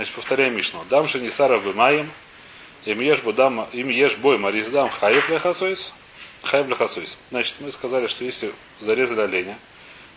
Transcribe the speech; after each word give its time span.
Значит, 0.00 0.14
повторяем 0.14 0.56
Мишну. 0.56 0.82
Дам 0.88 1.06
шенисара 1.06 1.60
бымаем, 1.60 2.10
им 2.86 3.00
ешь 3.00 3.20
будам, 3.20 3.68
им 3.70 3.90
ешь 3.90 4.16
бой 4.16 4.38
марис 4.38 4.68
дам 4.68 4.90
лехасойс, 5.02 5.92
хаев 6.42 6.68
лехасойс. 6.68 7.18
Значит, 7.28 7.56
мы 7.60 7.70
сказали, 7.70 8.06
что 8.06 8.24
если 8.24 8.54
зарезали 8.80 9.20
оленя, 9.20 9.58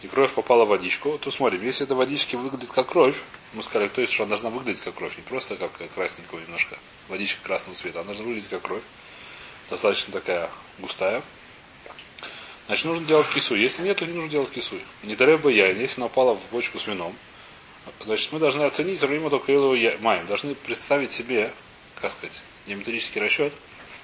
и 0.01 0.07
кровь 0.07 0.31
попала 0.31 0.63
в 0.63 0.69
водичку, 0.69 1.17
то 1.17 1.31
смотрим, 1.31 1.61
если 1.63 1.85
эта 1.85 1.95
водичка 1.95 2.37
выглядит 2.37 2.71
как 2.71 2.87
кровь, 2.87 3.17
мы 3.51 3.61
сказали, 3.61 3.89
то 3.89 3.99
есть, 3.99 4.13
что 4.13 4.23
она 4.23 4.29
должна 4.29 4.51
выглядеть 4.51 4.81
как 4.81 4.95
кровь, 4.95 5.17
не 5.17 5.23
просто 5.23 5.57
как 5.57 5.71
красненькую 5.93 6.43
немножко, 6.43 6.79
водичка 7.09 7.43
красного 7.43 7.75
цвета, 7.75 7.99
она 7.99 8.05
должна 8.05 8.23
выглядеть 8.23 8.49
как 8.49 8.61
кровь, 8.61 8.83
достаточно 9.69 10.13
такая 10.13 10.49
густая. 10.79 11.21
Значит, 12.67 12.85
нужно 12.85 13.05
делать 13.05 13.27
кису. 13.33 13.55
Если 13.55 13.83
нет, 13.83 13.97
то 13.97 14.05
не 14.05 14.13
нужно 14.13 14.29
делать 14.29 14.49
кису. 14.49 14.77
Не 15.03 15.17
тареб 15.17 15.45
яйн, 15.45 15.77
если 15.77 15.99
она 15.99 16.05
упала 16.05 16.35
в 16.35 16.51
бочку 16.51 16.79
с 16.79 16.87
вином, 16.87 17.13
значит, 18.05 18.31
мы 18.31 18.39
должны 18.39 18.63
оценить 18.63 18.99
время 19.01 19.29
только 19.29 19.51
маем. 19.99 20.25
Должны 20.27 20.55
представить 20.55 21.11
себе, 21.11 21.51
как 21.99 22.11
сказать, 22.11 22.41
геометрический 22.65 23.21
расчет, 23.21 23.53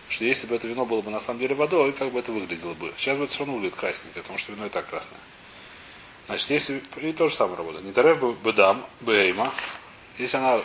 что 0.10 0.26
если 0.26 0.48
бы 0.48 0.56
это 0.56 0.68
вино 0.68 0.86
было 0.86 1.02
бы 1.02 1.12
на 1.12 1.20
самом 1.20 1.40
деле 1.40 1.56
водой, 1.56 1.94
как 1.94 2.12
бы 2.12 2.20
это 2.20 2.32
выглядело 2.32 2.74
бы. 2.74 2.94
Сейчас 2.98 3.18
бы 3.18 3.26
это 3.26 3.34
все 3.34 3.40
равно 3.40 3.56
выглядит 3.56 3.78
красненькое, 3.78 4.24
потому 4.24 4.40
что 4.40 4.52
вино 4.52 4.66
и 4.66 4.70
так 4.70 4.88
красное. 4.90 5.20
Значит, 6.28 6.50
если 6.50 6.84
и 6.98 7.14
то 7.14 7.28
же 7.28 7.36
самое 7.36 7.58
работает. 7.58 7.86
Не 7.86 7.92
тарев 7.92 8.20
бы 8.20 8.54
дам, 8.54 8.86
бейма, 9.02 9.52
если 10.18 10.38
она 10.38 10.58
э, 10.58 10.62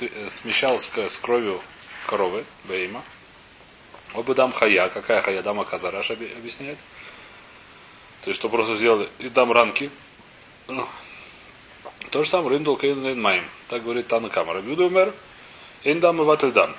э, 0.00 0.28
смещалась 0.28 0.90
с 0.94 1.18
кровью 1.18 1.60
коровы, 2.06 2.44
бейма, 2.64 3.02
оба 4.14 4.34
дам 4.34 4.52
хая, 4.52 4.88
какая 4.90 5.20
хая, 5.20 5.42
дама 5.42 5.64
казараш 5.64 6.10
объясняет. 6.10 6.78
То 8.22 8.30
есть, 8.30 8.38
что 8.38 8.48
просто 8.48 8.76
сделали, 8.76 9.08
и 9.18 9.28
дам 9.28 9.50
ранки. 9.50 9.90
То 12.12 12.22
же 12.22 12.28
самое, 12.28 12.58
риндол 12.58 12.76
кейн 12.76 13.18
маем. 13.18 13.44
Так 13.68 13.84
говорит 13.84 14.06
Тана 14.06 14.28
Кама. 14.28 14.52
Рабиуда 14.52 14.84
умер, 14.84 15.14
ин 15.84 15.98
дам 15.98 16.20
и 16.20 16.24
ватель 16.26 16.52
дам. 16.52 16.74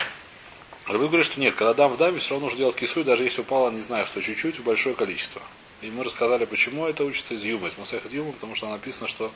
Рабиуда 0.85 1.07
говорит, 1.07 1.25
что 1.25 1.41
нет, 1.41 1.55
когда 1.55 1.73
дам 1.73 1.91
в 1.91 1.97
даме, 1.97 2.19
все 2.19 2.35
равно 2.35 2.45
нужно 2.45 2.59
делать 2.59 2.75
кису, 2.75 3.03
даже 3.03 3.23
если 3.23 3.41
упало, 3.41 3.71
не 3.71 3.81
знаю, 3.81 4.05
что 4.05 4.21
чуть-чуть, 4.21 4.59
в 4.59 4.63
большое 4.63 4.93
количество. 4.93 5.41
И 5.81 5.89
мы 5.89 6.03
рассказали, 6.03 6.45
почему 6.45 6.85
это 6.85 7.03
учится 7.03 7.33
из 7.33 7.43
Юма, 7.43 7.67
из 7.67 7.77
Масехат 7.79 8.13
Юма, 8.13 8.31
потому 8.33 8.53
что 8.53 8.69
написано, 8.69 9.07
что 9.07 9.31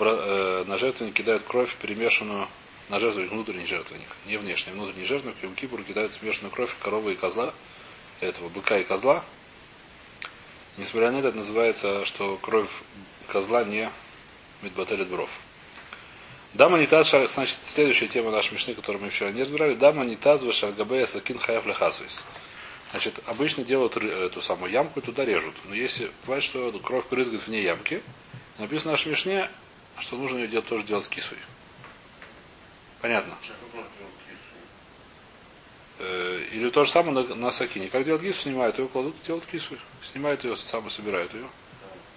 э, 0.00 0.64
на 0.66 0.76
жертвенник 0.76 1.14
кидают 1.14 1.44
кровь, 1.44 1.76
перемешанную 1.76 2.48
на 2.88 2.98
жертвенник, 2.98 3.30
внутренний 3.30 3.66
жертвенник, 3.66 4.08
не 4.26 4.38
внешний, 4.38 4.72
внутренний 4.72 5.04
жертвенник, 5.04 5.36
в 5.40 5.54
Кипур 5.54 5.84
кидают 5.84 6.12
смешанную 6.12 6.50
кровь 6.50 6.74
коровы 6.82 7.12
и 7.12 7.14
козла, 7.14 7.54
этого 8.18 8.48
быка 8.48 8.76
и 8.76 8.82
козла. 8.82 9.22
Несмотря 10.78 11.12
на 11.12 11.18
это, 11.18 11.28
это 11.28 11.36
называется, 11.36 12.04
что 12.06 12.36
кровь 12.42 12.70
козла 13.28 13.62
не 13.62 13.88
медбателит 14.62 15.08
бров. 15.08 15.30
Дама 16.54 16.78
не 16.78 16.86
таз, 16.86 17.10
значит, 17.10 17.56
следующая 17.64 18.08
тема 18.08 18.30
нашей 18.30 18.52
мишны, 18.52 18.74
которую 18.74 19.02
мы 19.02 19.08
вчера 19.08 19.30
не 19.32 19.40
разбирали. 19.40 19.74
Дама 19.74 20.04
не 20.04 20.16
таз, 20.16 20.44
шаргабея 20.52 21.06
сакин 21.06 21.38
хаяф 21.38 21.66
лехасуис. 21.66 22.22
Значит, 22.90 23.20
обычно 23.24 23.64
делают 23.64 23.96
эту 23.96 24.42
самую 24.42 24.70
ямку 24.70 25.00
и 25.00 25.02
туда 25.02 25.24
режут. 25.24 25.54
Но 25.64 25.74
если 25.74 26.10
бывает, 26.24 26.44
что 26.44 26.70
кровь 26.78 27.08
брызгает 27.08 27.46
вне 27.46 27.62
ямки, 27.62 28.02
написано 28.58 28.90
в 28.90 28.94
нашей 28.94 29.08
мишне, 29.08 29.50
что 29.98 30.16
нужно 30.16 30.38
ее 30.38 30.48
делать, 30.48 30.66
тоже 30.66 30.84
делать 30.84 31.08
кисой. 31.08 31.38
Понятно? 33.00 33.34
Э, 35.98 36.44
или 36.52 36.68
то 36.68 36.84
же 36.84 36.90
самое 36.90 37.26
на, 37.26 37.34
на 37.34 37.50
сакине. 37.50 37.88
Как 37.88 38.04
делать 38.04 38.20
кису, 38.20 38.42
снимают 38.42 38.78
ее, 38.78 38.88
кладут, 38.88 39.16
делают 39.26 39.46
кису. 39.46 39.76
Снимают 40.02 40.44
ее, 40.44 40.54
сами 40.54 40.88
собирают 40.90 41.32
ее. 41.32 41.48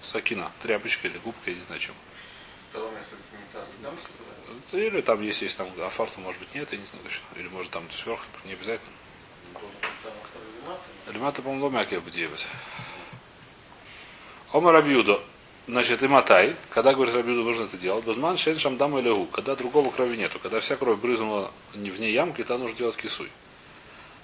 Сакина, 0.01 0.51
тряпочка 0.61 1.07
или 1.07 1.17
губка, 1.19 1.51
я 1.51 1.55
не 1.55 1.61
знаю 1.61 1.79
чем. 1.79 1.95
Или 4.71 5.01
там, 5.01 5.21
если 5.21 5.45
есть 5.45 5.57
там 5.57 5.69
афарта, 5.81 6.19
может 6.19 6.39
быть, 6.39 6.53
нет, 6.53 6.71
я 6.71 6.77
не 6.77 6.85
знаю 6.85 7.03
точно. 7.03 7.23
Или 7.37 7.47
может 7.47 7.71
там 7.71 7.83
сверху, 7.91 8.23
не 8.45 8.53
обязательно. 8.53 8.91
Лимата, 11.13 11.41
по-моему, 11.41 11.65
ломяк 11.65 11.89
бы 12.03 12.11
делать. 12.11 12.45
Ома 14.51 14.71
Рабьюдо. 14.71 15.21
Значит, 15.67 16.03
и 16.03 16.07
Матай, 16.07 16.55
когда 16.69 16.93
говорит 16.93 17.15
Рабьюду, 17.15 17.43
нужно 17.43 17.63
это 17.63 17.77
делать, 17.77 18.05
Базман 18.05 18.37
Шен 18.37 18.57
Шамдам 18.57 18.97
или 18.99 19.09
Гу, 19.09 19.25
когда 19.25 19.55
другого 19.55 19.89
крови 19.89 20.15
нету, 20.15 20.39
когда 20.39 20.59
вся 20.59 20.75
кровь 20.75 20.99
брызнула 20.99 21.51
не 21.73 21.89
вне 21.89 22.11
ямки, 22.11 22.43
то 22.43 22.57
нужно 22.57 22.77
делать 22.77 22.95
кисуй. 22.95 23.29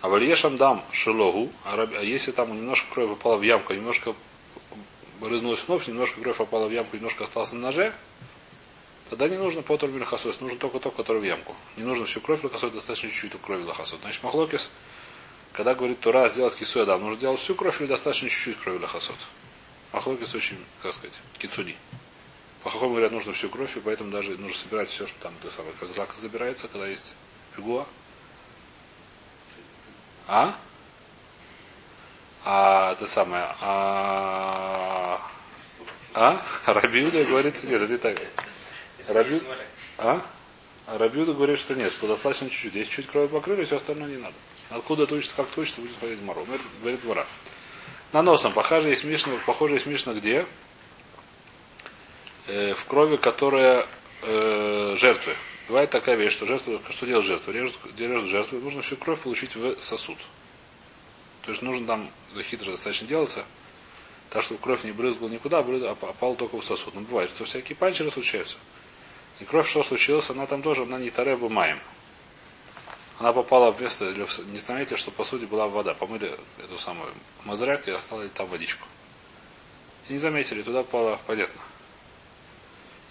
А 0.02 0.10
валье 0.10 0.36
Шамдам 0.36 0.84
Шилогу, 0.92 1.52
а, 1.66 1.82
а 1.82 2.04
если 2.04 2.32
там 2.32 2.56
немножко 2.56 2.94
крови 2.94 3.10
попала 3.10 3.38
в 3.38 3.42
ямку, 3.42 3.74
немножко 3.74 4.14
брызнулась 5.20 5.64
вновь, 5.68 5.88
немножко 5.88 6.22
кровь 6.22 6.38
попала 6.38 6.68
в 6.68 6.72
ямку, 6.72 6.96
немножко 6.96 7.24
осталось 7.24 7.54
на 7.54 7.60
ноже, 7.60 7.94
тогда 9.12 9.28
не 9.28 9.38
нужно 9.38 9.62
потор 9.62 9.92
лохосот, 9.92 10.42
нужно 10.42 10.58
только 10.58 10.80
то, 10.80 10.90
который 10.90 11.22
в 11.22 11.24
ямку. 11.24 11.56
Не 11.78 11.84
нужно 11.84 12.06
всю 12.06 12.20
кровь 12.22 12.44
лохосот, 12.44 12.74
достаточно 12.74 13.10
чуть-чуть 13.10 13.40
крови 13.40 13.64
лохосот. 13.64 14.00
Значит, 14.02 14.24
махлокис 14.24 14.72
когда 15.54 15.76
говорит 15.76 16.00
Тура 16.00 16.30
сделать 16.30 16.56
кису 16.56 16.86
да, 16.86 16.98
нужно 16.98 17.20
делать 17.20 17.40
всю 17.40 17.56
кровь 17.56 17.82
или 17.82 17.88
достаточно 17.88 18.30
чуть-чуть 18.30 18.58
крови 18.60 18.80
лахасот. 18.80 19.18
Ахлокис 19.92 20.34
очень, 20.34 20.58
как 20.82 20.94
сказать, 20.94 21.20
кицуни. 21.38 21.76
По 22.64 22.70
хохому 22.70 22.92
говорят, 22.92 23.12
нужно 23.12 23.34
всю 23.34 23.50
кровь, 23.50 23.76
и 23.76 23.82
поэтому 23.82 24.12
даже 24.12 24.38
нужно 24.38 24.58
собирать 24.58 24.90
все, 24.90 25.06
что 25.06 25.16
там, 25.22 25.34
это 25.42 25.52
самое, 25.52 25.74
как 25.80 25.94
заказ 25.94 26.20
забирается, 26.20 26.68
когда 26.70 26.88
есть 26.88 27.16
фигуа. 27.56 27.86
А? 30.28 30.56
А, 32.46 32.94
это 32.94 33.06
самое, 33.08 33.54
а... 33.60 35.20
А? 36.14 36.42
Рабиуда 36.66 37.26
говорит, 37.26 37.62
нет, 37.64 37.82
это 37.82 37.92
не 37.92 37.98
так. 37.98 38.18
Рабиуда, 39.14 39.58
а? 39.98 40.26
А 40.88 40.98
Рабиуда 40.98 41.34
говорит, 41.34 41.60
что 41.60 41.76
нет, 41.76 41.92
что 41.92 42.08
достаточно 42.08 42.50
чуть-чуть. 42.50 42.76
Если 42.76 42.92
чуть 42.92 43.08
кровь 43.08 43.30
покрыли, 43.30 43.64
все 43.66 43.78
остальное 43.78 44.10
не 44.10 44.18
надо. 44.18 44.34
Откуда 44.70 45.04
это 45.04 45.16
учится, 45.16 45.36
как 45.36 45.48
это 45.52 45.62
учится, 45.62 45.82
будет 45.82 45.96
смотреть 45.98 46.22
Мару. 46.22 46.46
Говорит 46.82 47.04
вора. 47.04 47.28
На 48.14 48.22
носом. 48.22 48.54
Похоже 48.54 48.90
есть 48.90 49.04
Мишна, 49.04 49.34
похоже 49.46 49.76
есть 49.76 49.86
Мишна 49.86 50.14
где? 50.14 50.46
Э, 52.48 52.74
в 52.74 52.86
крови, 52.86 53.18
которая 53.18 53.88
э, 54.22 54.96
жертвы. 54.98 55.36
Бывает 55.68 55.90
такая 55.90 56.18
вещь, 56.18 56.34
что 56.34 56.46
жертва, 56.46 56.82
что 56.90 57.06
делать 57.06 57.24
жертву? 57.24 57.54
Режут, 57.54 57.78
режут 57.98 58.30
жертву, 58.30 58.60
нужно 58.60 58.82
всю 58.82 58.98
кровь 58.98 59.20
получить 59.20 59.56
в 59.56 59.80
сосуд. 59.80 60.18
То 61.44 61.52
есть 61.52 61.62
нужно 61.62 61.88
там 61.88 62.12
хитро 62.44 62.72
достаточно 62.72 63.08
делаться, 63.08 63.46
так 64.30 64.44
чтобы 64.44 64.60
кровь 64.60 64.84
не 64.84 64.92
брызгала 64.92 65.30
никуда, 65.30 65.60
а 65.60 65.96
попала 65.96 66.36
только 66.36 66.58
в 66.58 66.66
сосуд. 66.66 66.94
Но 66.94 67.02
бывает, 67.02 67.30
что 67.34 67.46
всякие 67.46 67.76
панчеры 67.76 68.12
случаются. 68.12 68.58
И 69.42 69.44
кровь, 69.44 69.68
что 69.68 69.84
случилось, 69.84 70.30
она 70.30 70.46
там 70.46 70.62
тоже, 70.62 70.84
она 70.84 71.00
не 71.00 71.10
таребу 71.10 71.50
маем 71.50 71.80
она 73.22 73.34
попала 73.34 73.72
в 73.72 73.80
место, 73.80 74.14
не 74.16 74.58
знаете, 74.58 74.98
что 74.98 75.12
по 75.12 75.24
сути 75.24 75.46
была 75.46 75.68
вода. 75.68 75.94
Помыли 75.94 76.36
эту 76.58 76.80
самую 76.80 77.14
мазряк 77.46 77.88
и 77.88 77.92
оставили 77.92 78.30
там 78.30 78.48
водичку. 78.48 78.88
И 80.10 80.14
не 80.14 80.20
заметили, 80.20 80.64
туда 80.64 80.82
попала, 80.82 81.20
понятно. 81.28 81.62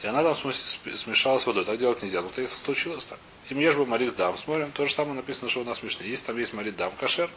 И 0.02 0.08
она 0.08 0.24
там 0.24 0.34
смешалась 0.34 1.42
с 1.42 1.46
водой. 1.46 1.64
Так 1.64 1.78
делать 1.78 2.02
нельзя. 2.02 2.22
Вот 2.22 2.36
это 2.36 2.50
случилось 2.50 3.04
так. 3.04 3.20
И 3.50 3.54
мне 3.54 3.70
же 3.70 3.84
Марис 3.84 4.12
дам. 4.14 4.36
Смотрим, 4.36 4.72
то 4.72 4.84
же 4.84 4.92
самое 4.92 5.14
написано, 5.14 5.48
что 5.48 5.60
у 5.60 5.64
нас 5.64 5.78
смешно. 5.78 6.04
Если 6.04 6.26
там 6.26 6.38
есть 6.38 6.54
Марис 6.54 6.74
дам, 6.74 6.92
кашер. 6.98 7.30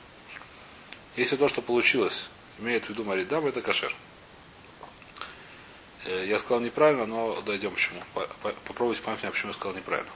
Если 1.16 1.36
то, 1.36 1.48
что 1.48 1.62
получилось, 1.62 2.28
имеет 2.58 2.86
в 2.86 2.90
виду 2.90 3.04
Марис 3.04 3.28
дам, 3.28 3.46
это 3.46 3.62
кашер. 3.62 3.96
Э, 6.06 6.25
я 6.25 6.38
сказал 6.40 6.59
неправильно, 6.59 7.06
но 7.06 7.41
дойдем 7.41 7.74
к 7.74 7.78
чему. 7.78 8.02
Попробуйте 8.66 9.02
понять 9.02 9.22
меня, 9.22 9.31
почему 9.31 9.52
я 9.52 9.53
сказал 9.53 9.75
неправильно. 9.75 10.12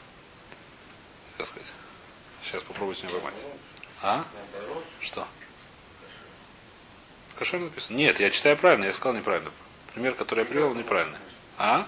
Как 1.37 1.45
сказать. 1.45 1.73
Сейчас 2.43 2.63
попробуйте 2.63 3.07
меня 3.07 3.15
поймать. 3.15 3.35
А? 4.01 4.25
Что? 4.99 5.27
Кошер 7.37 7.59
написано? 7.59 7.95
Нет, 7.95 8.19
я 8.19 8.29
читаю 8.29 8.57
правильно, 8.57 8.85
я 8.85 8.93
сказал 8.93 9.17
неправильно. 9.17 9.51
Пример, 9.93 10.15
который 10.15 10.41
я 10.41 10.45
привел, 10.45 10.73
неправильный. 10.73 11.19
А? 11.57 11.87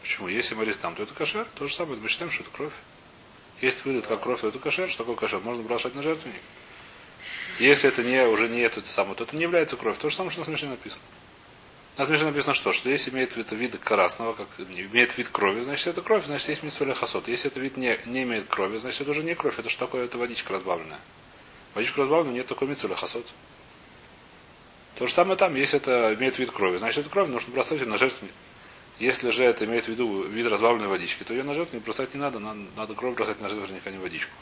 Почему? 0.00 0.28
Если 0.28 0.54
морис 0.54 0.78
там, 0.78 0.94
то 0.94 1.02
это 1.02 1.14
кошер. 1.14 1.46
То 1.56 1.66
же 1.66 1.74
самое, 1.74 1.98
мы 1.98 2.08
считаем, 2.08 2.30
что 2.30 2.42
это 2.42 2.50
кровь. 2.50 2.72
Если 3.60 3.88
выйдет 3.88 4.06
как 4.06 4.22
кровь, 4.22 4.40
то 4.40 4.48
это 4.48 4.58
кошер. 4.58 4.88
Что 4.88 4.98
такое 4.98 5.16
кошер? 5.16 5.40
Можно 5.40 5.62
бросать 5.62 5.94
на 5.94 6.02
жертвенник. 6.02 6.40
Если 7.58 7.88
это 7.88 8.02
не, 8.02 8.22
уже 8.26 8.48
не 8.48 8.60
это 8.60 8.86
самое, 8.86 9.14
то 9.14 9.24
это 9.24 9.36
не 9.36 9.42
является 9.42 9.76
кровь. 9.76 9.96
То 9.98 10.08
же 10.08 10.16
самое, 10.16 10.30
что 10.32 10.40
на 10.40 10.46
смешно 10.46 10.70
написано. 10.70 11.04
На 11.96 12.04
смешно 12.04 12.26
написано 12.26 12.54
что? 12.54 12.72
Что 12.72 12.90
если 12.90 13.10
имеет 13.12 13.36
вид, 13.36 13.52
вид 13.52 13.78
красного, 13.78 14.34
как 14.34 14.48
имеет 14.58 15.16
вид 15.16 15.28
крови, 15.28 15.60
значит 15.60 15.86
это 15.86 16.02
кровь, 16.02 16.24
значит 16.24 16.48
есть 16.48 16.62
митсвель 16.64 16.92
хасот. 16.92 17.28
Если 17.28 17.50
это 17.50 17.60
вид 17.60 17.76
не, 17.76 18.00
не 18.06 18.24
имеет 18.24 18.48
крови, 18.48 18.78
значит 18.78 19.02
это 19.02 19.12
уже 19.12 19.22
не 19.22 19.34
кровь, 19.34 19.58
это 19.58 19.68
что 19.68 19.86
такое? 19.86 20.04
Это 20.04 20.18
водичка 20.18 20.52
разбавленная. 20.52 20.98
Водичка 21.74 22.00
разбавленная, 22.00 22.38
нет 22.38 22.48
такой 22.48 22.66
митсвель 22.66 22.96
хасот. 22.96 23.26
То 24.96 25.06
же 25.06 25.12
самое 25.12 25.36
там, 25.36 25.54
если 25.54 25.78
это 25.78 26.14
имеет 26.14 26.36
вид 26.38 26.50
крови, 26.50 26.78
значит 26.78 26.98
это 26.98 27.10
кровь, 27.10 27.28
нужно 27.28 27.52
бросать 27.52 27.80
ее 27.80 27.86
на 27.86 27.96
жертву. 27.96 28.26
Если 28.98 29.30
же 29.30 29.44
это 29.44 29.64
имеет 29.64 29.84
в 29.84 29.88
виду 29.88 30.22
вид 30.22 30.46
разбавленной 30.46 30.88
водички, 30.88 31.22
то 31.22 31.32
ее 31.32 31.44
на 31.44 31.54
жертву 31.54 31.78
бросать 31.80 32.14
не 32.14 32.20
надо, 32.20 32.40
надо, 32.40 32.60
надо 32.76 32.94
кровь 32.94 33.14
бросать 33.14 33.40
на 33.40 33.48
жертву, 33.48 33.76
а 33.84 33.90
не 33.90 33.98
водичку. 33.98 34.32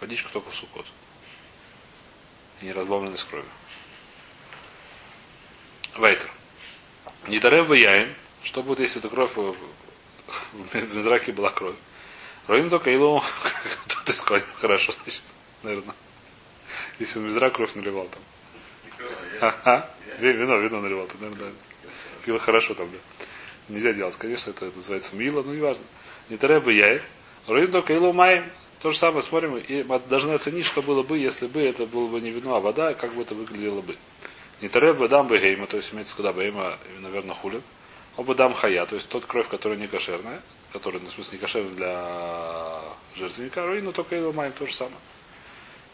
Водичку 0.00 0.30
только 0.30 0.50
в 0.50 0.54
сукот. 0.54 0.86
И 2.60 2.66
не 2.66 2.72
разбавленной 2.72 3.16
с 3.16 3.24
кровью. 3.24 3.48
Вайтер. 5.96 6.30
Не 7.28 7.38
дарев 7.38 7.70
яин, 7.70 8.14
что 8.42 8.62
будет, 8.62 8.80
если 8.80 9.00
эта 9.00 9.08
кровь 9.08 9.32
в 9.34 10.96
Мизраке 10.96 11.32
была 11.32 11.50
кровь. 11.50 11.76
Роим 12.46 12.70
только 12.70 12.90
Илу, 12.90 13.22
тут 13.88 14.08
искали 14.08 14.42
хорошо, 14.54 14.92
значит, 14.92 15.22
наверное. 15.62 15.94
Если 16.98 17.18
в 17.18 17.22
Мизрак 17.22 17.54
кровь 17.54 17.74
наливал 17.74 18.08
там. 18.08 18.22
Ага. 19.40 19.90
Вино, 20.18 20.58
вино 20.58 20.80
наливал 20.80 21.06
там, 21.06 21.20
наверное, 21.20 21.50
да. 21.50 21.56
Пил 22.24 22.38
хорошо 22.38 22.74
там, 22.74 22.90
да. 22.90 22.98
Нельзя 23.68 23.92
делать, 23.92 24.16
конечно, 24.16 24.50
это 24.50 24.70
называется 24.74 25.14
мило, 25.16 25.42
но 25.42 25.54
не 25.54 25.60
важно. 25.60 25.84
Не 26.28 26.36
треба 26.36 26.72
яй. 26.72 27.02
Роим 27.46 27.70
только 27.70 27.94
Илу 27.94 28.12
Майм. 28.12 28.44
То 28.80 28.90
же 28.90 28.98
самое 28.98 29.22
смотрим 29.22 29.56
и 29.58 29.82
должны 30.08 30.32
оценить, 30.32 30.64
что 30.64 30.80
было 30.80 31.02
бы, 31.02 31.18
если 31.18 31.46
бы 31.46 31.60
это 31.60 31.84
было 31.84 32.08
бы 32.08 32.20
не 32.20 32.30
вино, 32.30 32.56
а 32.56 32.60
вода, 32.60 32.94
как 32.94 33.14
бы 33.14 33.22
это 33.22 33.34
выглядело 33.34 33.82
бы. 33.82 33.96
Не 34.60 34.68
треба 34.68 35.08
дам 35.08 35.26
бы 35.26 35.38
гейма, 35.38 35.66
то 35.66 35.76
есть 35.76 35.92
имеется 35.92 36.14
куда 36.14 36.32
бейма, 36.32 36.78
наверное, 37.00 37.34
хулин. 37.34 37.62
Оба 38.16 38.34
дам 38.34 38.52
хая, 38.52 38.84
то 38.86 38.94
есть 38.94 39.08
тот 39.08 39.24
кровь, 39.24 39.48
которая 39.48 39.78
не 39.78 39.86
кошерная, 39.86 40.42
которая, 40.72 41.00
ну, 41.00 41.08
в 41.08 41.12
смысле, 41.12 41.38
не 41.38 41.40
кошерная 41.40 41.74
для 41.74 42.80
жертвенника, 43.16 43.62
а 43.62 43.80
но 43.80 43.92
только 43.92 44.16
его 44.16 44.32
маем 44.32 44.52
то 44.52 44.66
же 44.66 44.74
самое. 44.74 44.98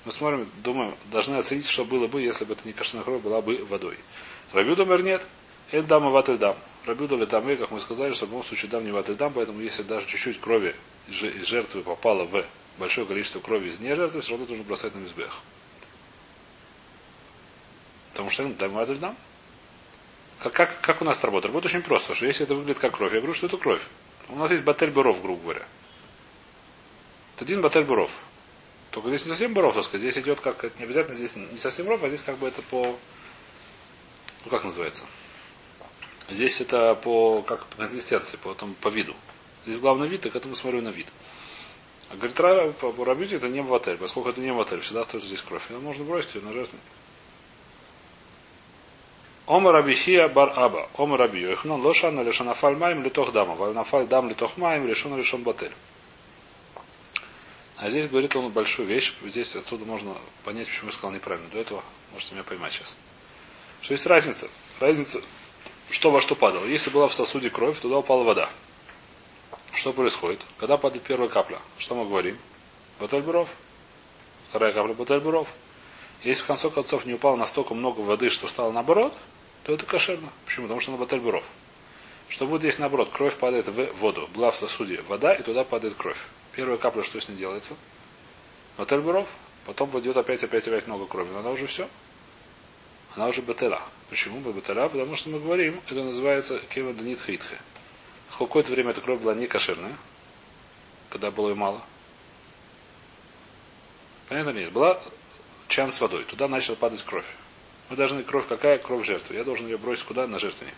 Мы 0.05 0.13
смотрим, 0.13 0.49
думаем, 0.65 0.97
должны 1.11 1.37
оценить, 1.37 1.69
что 1.69 1.85
было 1.85 2.07
бы, 2.07 2.23
если 2.23 2.45
бы 2.45 2.55
это 2.55 2.67
не 2.67 2.73
кошерная 2.73 3.05
кровь 3.05 3.23
была 3.23 3.41
бы 3.41 3.65
водой. 3.69 3.97
Рабю 4.53 4.75
думер 4.75 5.03
нет, 5.03 5.27
это 5.71 5.87
дам 5.87 6.09
и 6.09 6.11
ватель 6.11 6.39
дам. 6.39 6.57
Рабю 6.87 7.07
ли 7.17 7.27
там, 7.27 7.45
как 7.57 7.71
мы 7.71 7.81
сказали, 7.81 8.13
что 8.13 8.27
в 8.27 8.31
любом 8.31 8.45
случае 8.45 8.71
дам 8.71 8.85
не 8.85 8.93
ватель 8.93 9.15
дам, 9.15 9.33
поэтому 9.33 9.61
если 9.61 9.83
даже 9.83 10.07
чуть-чуть 10.07 10.41
крови 10.41 10.75
жертвы 11.09 11.83
попало 11.83 12.25
в 12.25 12.45
большое 12.79 13.07
количество 13.07 13.41
крови 13.41 13.69
из 13.69 13.81
не 13.81 13.95
жертвы, 13.95 14.21
все 14.21 14.33
равно 14.33 14.47
нужно 14.47 14.65
бросать 14.65 14.95
на 14.95 14.99
мизбех. 14.99 15.43
Потому 18.17 18.31
что 18.31 18.47
дам 18.47 18.73
ватель 18.73 18.97
дам. 18.97 19.15
Как, 20.39 20.53
как, 20.55 20.81
как 20.81 21.03
у 21.03 21.05
нас 21.05 21.19
это 21.19 21.27
работает? 21.27 21.53
Работает 21.53 21.75
очень 21.75 21.87
просто, 21.87 22.15
что 22.15 22.25
если 22.25 22.45
это 22.45 22.55
выглядит 22.55 22.79
как 22.79 22.97
кровь, 22.97 23.13
я 23.13 23.21
говорю, 23.21 23.35
что 23.35 23.47
это 23.47 23.59
кровь. 23.59 23.83
У 24.31 24.37
нас 24.37 24.51
есть 24.51 24.65
батель 24.65 24.91
буров, 24.91 25.21
грубо 25.21 25.43
говоря. 25.43 25.67
Это 27.35 27.45
один 27.45 27.61
батель 27.61 27.85
буров. 27.85 28.11
Только 28.91 29.11
здесь 29.11 29.27
не 29.27 29.31
совсем 29.33 29.53
буров, 29.53 29.75
так 29.75 29.85
сказать. 29.85 30.01
Здесь 30.01 30.25
идет 30.25 30.41
как, 30.41 30.65
это 30.65 30.79
не 30.79 30.85
обязательно 30.85 31.15
здесь 31.15 31.37
не 31.37 31.59
совсем 31.59 31.85
буров, 31.85 32.03
а 32.05 32.09
здесь 32.09 32.23
как 32.23 32.39
бы 32.39 32.49
это 32.49 32.63
по, 32.63 32.97
ну 34.47 34.51
как 34.51 34.65
называется? 34.65 35.05
Здесь 36.31 36.63
это 36.63 36.95
по, 36.95 37.43
как 37.43 37.67
по 37.67 37.77
консистенции, 37.77 38.39
по, 38.39 38.55
там, 38.55 38.73
по 38.81 38.89
виду. 38.89 39.15
Здесь 39.67 39.79
главный 39.79 40.09
вид, 40.09 40.25
и 40.25 40.31
к 40.31 40.37
этому 40.37 40.55
смотрю 40.55 40.81
на 40.81 40.89
вид. 40.89 41.09
А 42.09 42.17
говорит, 42.17 42.41
рабите 42.41 43.37
это 43.37 43.49
не 43.49 43.61
в 43.61 43.75
отель, 43.75 43.99
поскольку 43.99 44.31
это 44.31 44.41
не 44.41 44.53
в 44.53 44.61
отель, 44.61 44.81
всегда 44.81 45.01
остается 45.01 45.29
здесь 45.29 45.43
кровь. 45.43 45.71
Ее 45.71 45.79
можно 45.81 46.03
бросить 46.05 46.35
ее 46.35 46.41
на 46.41 46.53
жертву. 49.47 49.55
Ома 49.55 49.73
Рабихия 49.73 50.29
бар 50.29 50.53
Аба. 50.57 50.89
Ома 50.97 51.17
Раби 51.17 51.41
Йохнон 51.41 51.81
лошана 51.81 52.21
лешанафаль 52.23 52.77
маем 52.77 53.03
литох 53.03 53.33
дама. 53.33 53.55
Вальнафаль 53.55 54.07
дам 54.07 54.29
литох 54.29 54.57
маем 54.57 54.87
решен 54.87 55.17
решен 55.17 55.43
батель. 55.43 55.73
А 57.79 57.91
здесь 57.91 58.09
говорит 58.09 58.35
он 58.37 58.51
большую 58.51 58.89
вещь. 58.89 59.15
Здесь 59.25 59.55
отсюда 59.55 59.85
можно 59.85 60.17
понять, 60.45 60.67
почему 60.67 60.87
я 60.87 60.93
сказал 60.93 61.13
неправильно. 61.13 61.49
До 61.51 61.59
этого 61.59 61.83
можете 62.13 62.35
меня 62.35 62.45
поймать 62.45 62.73
сейчас. 62.73 62.97
Что 63.83 63.93
есть 63.93 64.07
разница? 64.07 64.49
Разница, 64.81 65.21
что 65.91 66.11
во 66.11 66.21
что 66.21 66.35
падало. 66.35 66.65
Если 66.65 66.91
была 66.91 67.07
в 67.07 67.15
сосуде 67.15 67.51
кровь, 67.51 67.79
туда 67.79 67.99
упала 67.99 68.25
вода. 68.25 68.51
Что 69.73 69.93
происходит? 69.93 70.41
Когда 70.59 70.79
падает 70.79 71.05
первая 71.05 71.29
капля, 71.29 71.59
что 71.77 71.95
мы 71.95 72.07
говорим? 72.07 72.39
Батель 72.99 73.21
буров. 73.21 73.49
Вторая 74.49 74.73
капля 74.73 74.95
батель 74.95 75.21
буров. 75.21 75.47
Если 76.25 76.43
в 76.43 76.47
конце 76.47 76.71
концов 76.71 77.05
не 77.05 77.13
упало 77.13 77.37
настолько 77.37 77.75
много 77.75 78.01
воды, 78.01 78.31
что 78.31 78.49
стало 78.49 78.73
наоборот, 78.73 79.13
то 79.67 79.73
это 79.73 79.85
кошерно. 79.85 80.29
Почему? 80.45 80.67
Потому 80.67 80.81
что 80.81 80.93
на 80.93 80.97
баталь 80.97 81.19
буров. 81.19 81.43
Что 82.29 82.47
будет 82.47 82.61
здесь 82.61 82.79
наоборот? 82.79 83.11
Кровь 83.13 83.37
падает 83.37 83.67
в 83.67 83.93
воду. 83.95 84.29
Была 84.33 84.53
в 84.53 84.57
сосуде 84.57 85.03
вода, 85.09 85.35
и 85.35 85.43
туда 85.43 85.65
падает 85.65 85.95
кровь. 85.95 86.19
Первая 86.53 86.77
капля, 86.77 87.03
что 87.03 87.21
с 87.21 87.29
ней 87.29 87.35
делается? 87.35 87.75
Баталь 88.79 89.01
буров. 89.01 89.27
Потом 89.65 89.91
пойдет 89.91 90.17
опять, 90.17 90.45
опять, 90.45 90.69
опять 90.69 90.87
много 90.87 91.07
крови. 91.07 91.31
Но 91.33 91.41
она 91.41 91.51
уже 91.51 91.67
все. 91.67 91.89
Она 93.17 93.27
уже 93.27 93.43
бателя. 93.43 93.81
Почему 94.09 94.39
бателя? 94.39 94.87
Потому 94.89 95.17
что 95.17 95.31
мы 95.31 95.41
говорим, 95.41 95.81
это 95.87 96.05
называется 96.05 96.61
кева 96.71 96.95
данит 96.95 97.21
хитхе. 97.21 97.59
Какое-то 98.39 98.71
время 98.71 98.91
эта 98.91 99.01
кровь 99.01 99.19
была 99.19 99.35
не 99.35 99.49
кошерная, 99.49 99.97
когда 101.11 101.33
было 101.33 101.49
ее 101.49 101.57
мало. 101.57 101.83
Понятно 104.29 104.51
нет? 104.51 104.71
Была 104.71 105.01
чан 105.67 105.91
с 105.91 106.01
водой. 106.01 106.23
Туда 106.23 106.47
начала 106.47 106.77
падать 106.77 107.03
кровь. 107.03 107.27
Мы 107.89 107.97
должны 107.97 108.23
кровь 108.23 108.47
какая? 108.49 108.79
Кровь 108.79 109.07
жертвы. 109.07 109.37
Я 109.37 109.45
должен 109.45 109.67
ее 109.67 109.79
бросить 109.79 110.05
куда? 110.05 110.27
На 110.27 110.39
жертвенник. 110.39 110.75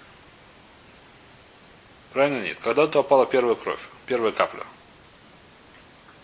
Правильно 2.13 2.43
нет? 2.43 2.59
Когда 2.63 2.87
то 2.87 3.01
опала 3.01 3.27
первая 3.27 3.55
кровь, 3.55 3.81
первая 4.07 4.33
капля. 4.33 4.65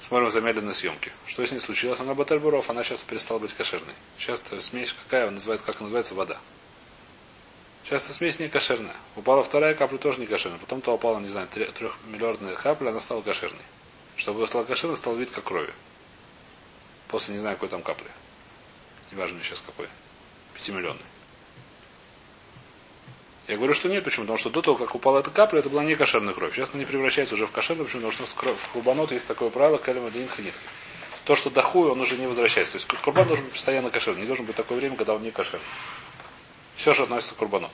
Смотрим 0.00 0.31
замедленной 0.31 0.75
съемки. 0.75 1.12
Что 1.26 1.46
с 1.46 1.50
ней 1.50 1.60
случилось? 1.60 2.00
Она 2.00 2.14
батальбуров, 2.14 2.69
она 2.69 2.82
сейчас 2.82 3.04
перестала 3.04 3.38
быть 3.38 3.54
кошерной. 3.54 3.94
Сейчас 4.19 4.42
смесь 4.60 4.92
какая? 4.92 5.31
Называется, 5.31 5.64
как 5.64 5.81
называется 5.81 6.14
вода. 6.14 6.38
Сейчас 7.84 8.04
смесь 8.06 8.38
не 8.38 8.48
кошерная. 8.48 8.96
Упала 9.16 9.42
вторая 9.42 9.75
капля, 9.75 9.98
тоже 9.98 10.20
не 10.20 10.26
кошерная. 10.26 10.58
Потом 10.58 10.81
то 10.81 10.92
упала, 10.92 11.20
не 11.20 11.28
знаю, 11.28 11.48
трехмиллиардная 11.48 12.54
капля, 12.56 12.90
она 12.90 13.00
стала 13.00 13.22
кошерной. 13.22 13.62
Чтобы 14.16 14.46
стала 14.46 14.64
кошерной, 14.64 14.96
стал 14.96 15.16
вид 15.16 15.31
как 15.31 15.44
крови. 15.44 15.72
После 17.08 17.34
не 17.34 17.40
знаю, 17.40 17.56
какой 17.56 17.69
там 17.69 17.82
капли. 17.82 18.10
Неважно 19.10 19.38
сейчас 19.42 19.60
какой. 19.60 19.88
Пятимиллионный. 20.54 21.02
Я 23.46 23.56
говорю, 23.56 23.74
что 23.74 23.88
нет. 23.88 24.04
Почему? 24.04 24.24
Потому 24.24 24.38
что 24.38 24.50
до 24.50 24.62
того, 24.62 24.76
как 24.76 24.94
упала 24.94 25.18
эта 25.18 25.30
капля, 25.30 25.58
это 25.58 25.68
была 25.68 25.84
не 25.84 25.94
кошерная 25.96 26.32
кровь. 26.32 26.54
Сейчас 26.54 26.70
она 26.70 26.80
не 26.80 26.86
превращается 26.86 27.34
уже 27.34 27.46
в 27.46 27.50
кошерную. 27.50 27.84
Почему? 27.84 28.10
Потому 28.10 28.26
что 28.26 28.54
в 28.54 28.68
курбанот 28.72 29.12
есть 29.12 29.26
такое 29.26 29.50
правило, 29.50 29.76
калима 29.76 30.10
дин 30.10 30.28
ханит. 30.28 30.54
То, 31.24 31.36
что 31.36 31.50
дохуй, 31.50 31.90
он 31.90 32.00
уже 32.00 32.16
не 32.16 32.26
возвращается. 32.26 32.72
То 32.72 32.78
есть 32.78 33.02
курбан 33.02 33.26
должен 33.26 33.44
быть 33.44 33.54
постоянно 33.54 33.90
кошерный. 33.90 34.22
Не 34.22 34.26
должен 34.26 34.46
быть 34.46 34.56
такое 34.56 34.78
время, 34.78 34.96
когда 34.96 35.14
он 35.14 35.22
не 35.22 35.30
кошерный. 35.30 35.66
Все, 36.76 36.94
что 36.94 37.02
относится 37.02 37.34
к 37.34 37.38
курбанот. 37.38 37.72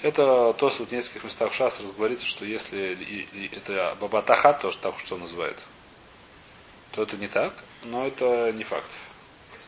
Это 0.00 0.52
то, 0.52 0.70
что 0.70 0.84
в 0.84 0.92
нескольких 0.92 1.24
местах 1.24 1.50
в 1.50 1.54
шас 1.54 1.80
разговорится, 1.80 2.26
что 2.26 2.44
если 2.44 2.96
это 3.52 3.96
бабатахат, 4.00 4.60
то, 4.60 4.70
что 4.70 4.90
так 4.90 5.00
что 5.00 5.16
называет, 5.16 5.58
то 6.98 7.04
это 7.04 7.16
не 7.16 7.28
так, 7.28 7.54
но 7.84 8.08
это 8.08 8.50
не 8.50 8.64
факт. 8.64 8.90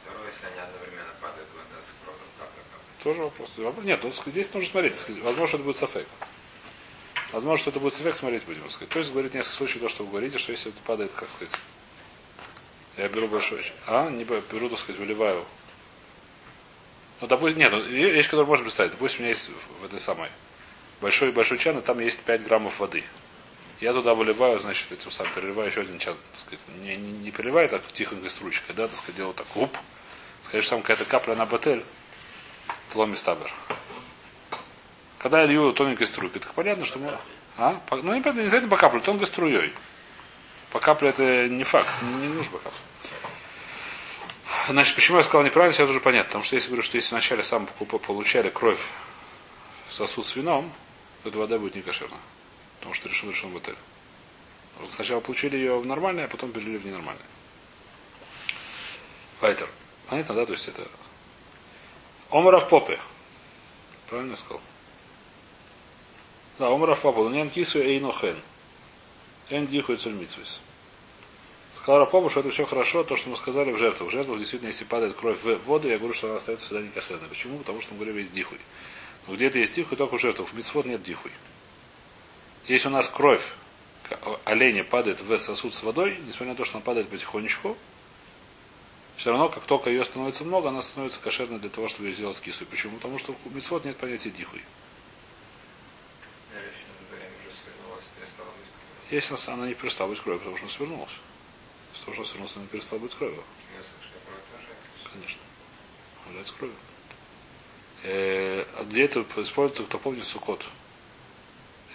Второе, 0.03 0.27
если 0.33 0.47
они 0.47 0.59
одновременно 0.59 1.13
падают, 1.23 1.47
вода 1.55 1.81
с 1.81 1.95
кровью 2.03 2.27
капля, 2.37 2.63
капля. 2.73 3.05
Тоже 3.05 3.23
вопрос. 3.23 3.85
Нет, 3.85 4.01
ну, 4.03 4.11
здесь 4.33 4.53
нужно 4.53 4.69
смотреть. 4.69 5.23
Возможно, 5.23 5.57
это 5.57 5.65
будет 5.65 5.77
сафек. 5.77 6.09
Возможно, 7.31 7.57
что 7.59 7.71
это 7.71 7.79
будет 7.79 7.95
сафек, 7.95 8.17
смотреть 8.17 8.45
будем. 8.47 8.69
Сказать. 8.69 8.89
То 8.89 8.99
есть 8.99 9.13
говорит 9.13 9.33
несколько 9.33 9.55
случаев 9.55 9.83
то, 9.83 9.89
что 9.89 10.03
вы 10.03 10.11
говорите, 10.11 10.39
что 10.39 10.51
если 10.51 10.73
это 10.73 10.81
падает, 10.85 11.13
как 11.13 11.31
сказать, 11.31 11.55
я 12.97 13.09
беру 13.09 13.29
большой. 13.29 13.65
А, 13.87 14.11
не 14.11 14.25
беру, 14.25 14.69
так 14.69 14.81
сказать, 14.81 15.01
выливаю. 15.01 15.45
Ну, 17.21 17.29
допустим, 17.29 17.61
нет, 17.61 17.71
ну, 17.71 17.81
вещь, 17.81 18.25
которую 18.25 18.49
можно 18.49 18.65
представить. 18.65 18.91
Допустим, 18.91 19.21
у 19.21 19.23
меня 19.23 19.29
есть 19.29 19.53
в 19.81 19.85
этой 19.85 20.01
самой 20.01 20.31
большой 21.01 21.31
большой 21.31 21.59
чан, 21.59 21.79
и 21.79 21.81
там 21.81 22.01
есть 22.01 22.19
5 22.23 22.43
граммов 22.43 22.81
воды. 22.81 23.05
Я 23.81 23.95
туда 23.95 24.13
выливаю, 24.13 24.59
значит, 24.59 24.93
этим 24.93 25.11
самым 25.11 25.33
переливаю 25.33 25.71
еще 25.71 25.81
один 25.81 25.99
чан. 25.99 26.15
Так 26.33 26.41
сказать, 26.41 26.61
не, 26.81 26.97
не, 26.97 27.13
не 27.13 27.31
переливаю 27.31 27.69
так 27.69 27.83
тихонькой 27.93 28.29
стручкой, 28.29 28.75
да, 28.75 28.87
так 28.87 28.97
сказать, 28.97 29.17
делаю 29.17 29.33
так, 29.33 29.47
уп. 29.57 29.75
Скажешь, 30.43 30.69
там 30.69 30.83
какая-то 30.83 31.07
капля 31.07 31.35
на 31.35 31.47
батель, 31.47 31.83
тломи 32.93 33.15
стабер. 33.15 33.51
Когда 35.19 35.41
я 35.41 35.47
лью 35.47 35.73
тоненькой 35.73 36.07
струйкой, 36.07 36.41
так 36.41 36.53
понятно, 36.53 36.85
что 36.85 36.99
мы... 36.99 37.17
А? 37.57 37.81
Ну, 37.91 38.15
не, 38.15 38.21
не 38.21 38.41
обязательно 38.41 38.71
по 38.71 38.77
капле, 38.77 39.01
тонкой 39.01 39.27
струей. 39.27 39.73
По 40.73 40.79
капле 40.79 41.11
это 41.11 41.49
не 41.49 41.65
факт, 41.65 41.89
не, 42.03 42.27
не 42.27 42.29
нужно 42.29 42.53
по 42.53 42.59
капле. 42.59 42.79
Значит, 44.69 44.95
почему 44.95 45.17
я 45.17 45.23
сказал 45.23 45.43
неправильно, 45.43 45.75
сейчас 45.75 45.89
уже 45.89 46.01
понятно. 46.01 46.29
Потому 46.29 46.45
что 46.45 46.55
если 46.55 46.69
говорю, 46.69 46.83
что 46.83 46.97
если 46.97 47.11
вначале 47.11 47.43
сам 47.43 47.67
получали 47.67 48.51
кровь 48.51 48.81
в 49.89 49.95
сосуд 49.95 50.27
с 50.27 50.37
вином, 50.37 50.71
то 51.23 51.31
эта 51.31 51.39
вода 51.39 51.59
будет 51.59 51.77
не 51.77 51.83
кошерна. 51.83 52.17
Потому 52.81 52.95
что 52.95 53.09
решил 53.09 53.31
решил 53.31 53.49
бутыль. 53.51 53.77
Сначала 54.95 55.21
получили 55.21 55.57
ее 55.57 55.79
в 55.79 55.87
нормальное, 55.87 56.25
а 56.25 56.29
потом 56.29 56.53
перелили 56.53 56.79
в 56.79 56.87
ненормальное. 56.87 57.27
Вайтер. 59.41 59.69
Понятно, 60.09 60.35
да? 60.35 60.47
То 60.47 60.53
есть 60.53 60.69
это... 60.69 60.89
Омаров 62.31 62.69
попы. 62.69 62.99
Правильно 64.09 64.37
сказал? 64.37 64.61
Да, 66.59 66.69
омаров 66.69 67.01
попы. 67.01 67.21
Луньян 67.21 67.51
кису 67.51 67.81
эйнохен. 67.81 68.37
Эн 69.51 69.67
диху 69.67 69.93
и 69.93 69.97
цульмитсвис. 69.97 70.61
Сказал 71.75 72.01
Рафоба, 72.01 72.29
что 72.31 72.41
это 72.41 72.51
все 72.51 72.67
хорошо, 72.67 73.05
то, 73.05 73.17
что 73.17 73.31
мы 73.31 73.37
сказали 73.37 73.73
в 73.73 73.79
жертвах. 73.79 74.11
В 74.11 74.13
жертвах 74.13 74.39
действительно, 74.39 74.69
если 74.69 74.85
падает 74.85 75.17
кровь 75.17 75.43
в 75.43 75.57
воду, 75.65 75.89
я 75.89 75.99
говорю, 75.99 76.13
что 76.13 76.29
она 76.29 76.37
остается 76.37 76.67
всегда 76.67 76.83
не 76.83 76.89
кошерной. 76.89 77.29
Почему? 77.29 77.59
Потому 77.59 77.81
что 77.81 77.95
мы 77.95 78.01
говорим, 78.01 78.19
есть 78.19 78.33
дихуй. 78.33 78.59
Но 79.27 79.35
где-то 79.35 79.59
есть 79.59 79.75
дихуй, 79.75 79.97
только 79.97 80.19
в 80.19 80.21
жертвах. 80.21 80.49
В 80.49 80.53
митцвот 80.55 80.87
нет 80.87 81.03
дихуй. 81.03 81.33
Если 82.71 82.87
у 82.87 82.93
нас 82.93 83.09
кровь 83.09 83.43
оленя 84.45 84.85
падает 84.85 85.21
в 85.21 85.39
сосуд 85.39 85.75
с 85.75 85.83
водой, 85.83 86.17
несмотря 86.25 86.53
на 86.53 86.55
то, 86.55 86.65
что 86.65 86.77
она 86.77 86.85
падает 86.85 87.09
потихонечку, 87.09 87.77
Все 89.17 89.31
равно, 89.31 89.49
как 89.49 89.65
только 89.65 89.91
ее 89.91 90.05
становится 90.05 90.45
много, 90.45 90.69
она 90.69 90.81
становится 90.81 91.19
кошерной 91.19 91.59
для 91.59 91.69
того, 91.69 91.89
чтобы 91.89 92.09
ее 92.09 92.15
сделать 92.15 92.41
кисой. 92.41 92.69
Почему? 92.69 92.97
Потому 92.99 93.19
что 93.19 93.35
у 93.45 93.51
митцвот 93.51 93.85
нет 93.85 93.97
понятия 93.97 94.31
дихуй. 94.31 94.63
Если 99.11 99.51
она 99.51 99.67
не 99.67 99.75
перестала 99.75 100.09
быть 100.09 100.21
кровью, 100.21 100.39
потому 100.39 100.57
что 100.57 100.67
она 100.67 100.73
свернулась. 100.73 101.17
С 101.93 102.05
того, 102.05 102.15
что 102.15 102.25
свернулась, 102.25 102.53
она 102.55 102.63
не 102.63 102.69
перестала 102.69 103.01
быть 103.01 103.15
кровью. 103.17 103.43
Конечно. 105.13 105.41
Является 106.29 106.55
кровью. 106.55 106.77
Э, 108.05 108.65
а 108.77 108.85
где 108.85 109.07
это 109.07 109.27
используется, 109.39 109.83
кто 109.83 109.99
помнит 109.99 110.25
Сукот? 110.25 110.65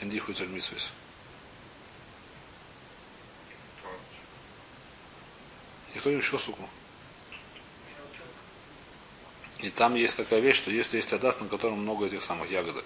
Эндиху 0.01 0.31
и 0.31 0.35
Цельмисвис. 0.35 0.91
Никто 5.93 6.09
не 6.09 6.17
учил 6.17 6.37
суку. 6.37 6.67
И 9.59 9.69
там 9.69 9.95
есть 9.95 10.17
такая 10.17 10.41
вещь, 10.41 10.57
что 10.57 10.69
если 10.69 10.97
есть 10.97 11.13
адас, 11.13 11.39
на 11.39 11.47
котором 11.47 11.79
много 11.79 12.05
этих 12.05 12.21
самых 12.21 12.51
ягодок, 12.51 12.85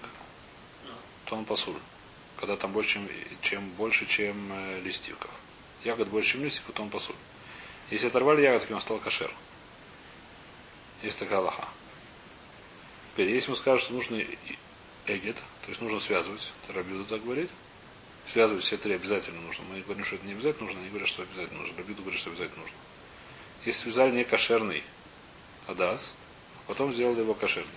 то 1.24 1.36
он 1.36 1.44
посуль. 1.44 1.76
Когда 2.38 2.56
там 2.56 2.72
больше, 2.72 2.94
чем, 2.94 3.08
чем 3.42 3.68
больше, 3.70 4.06
чем 4.06 4.52
э. 4.52 4.80
Ягод 5.84 6.08
больше, 6.08 6.32
чем 6.32 6.44
листиков, 6.44 6.74
то 6.74 6.82
он 6.82 6.90
посуль. 6.90 7.16
Если 7.90 8.06
оторвали 8.06 8.42
ягодки, 8.42 8.72
он 8.72 8.80
стал 8.80 8.98
кошер. 8.98 9.34
Есть 11.02 11.18
такая 11.18 11.40
лоха. 11.40 11.68
Теперь, 13.12 13.30
если 13.30 13.48
ему 13.48 13.56
скажут, 13.56 13.84
что 13.84 13.94
нужно 13.94 14.22
эгет, 15.06 15.36
то 15.70 15.72
есть 15.72 15.82
нужно 15.82 16.00
связывать, 16.00 16.52
Рабиуда 16.66 17.04
так 17.04 17.22
говорит, 17.22 17.48
связывать 18.26 18.64
все 18.64 18.76
три 18.76 18.94
обязательно 18.94 19.40
нужно. 19.42 19.62
Мы 19.70 19.80
говорим, 19.82 20.04
что 20.04 20.16
это 20.16 20.26
не 20.26 20.32
обязательно 20.32 20.64
нужно, 20.64 20.80
они 20.80 20.88
говорят, 20.88 21.08
что 21.08 21.22
обязательно 21.22 21.60
нужно. 21.60 21.76
Рабиуда 21.76 22.02
говорит, 22.02 22.18
что 22.18 22.30
обязательно 22.30 22.62
нужно. 22.62 22.76
Если 23.64 23.82
связали 23.82 24.10
не 24.10 24.24
кошерный 24.24 24.82
адас, 25.68 26.12
а 26.56 26.70
потом 26.70 26.92
сделали 26.92 27.20
его 27.20 27.34
кошерный. 27.34 27.70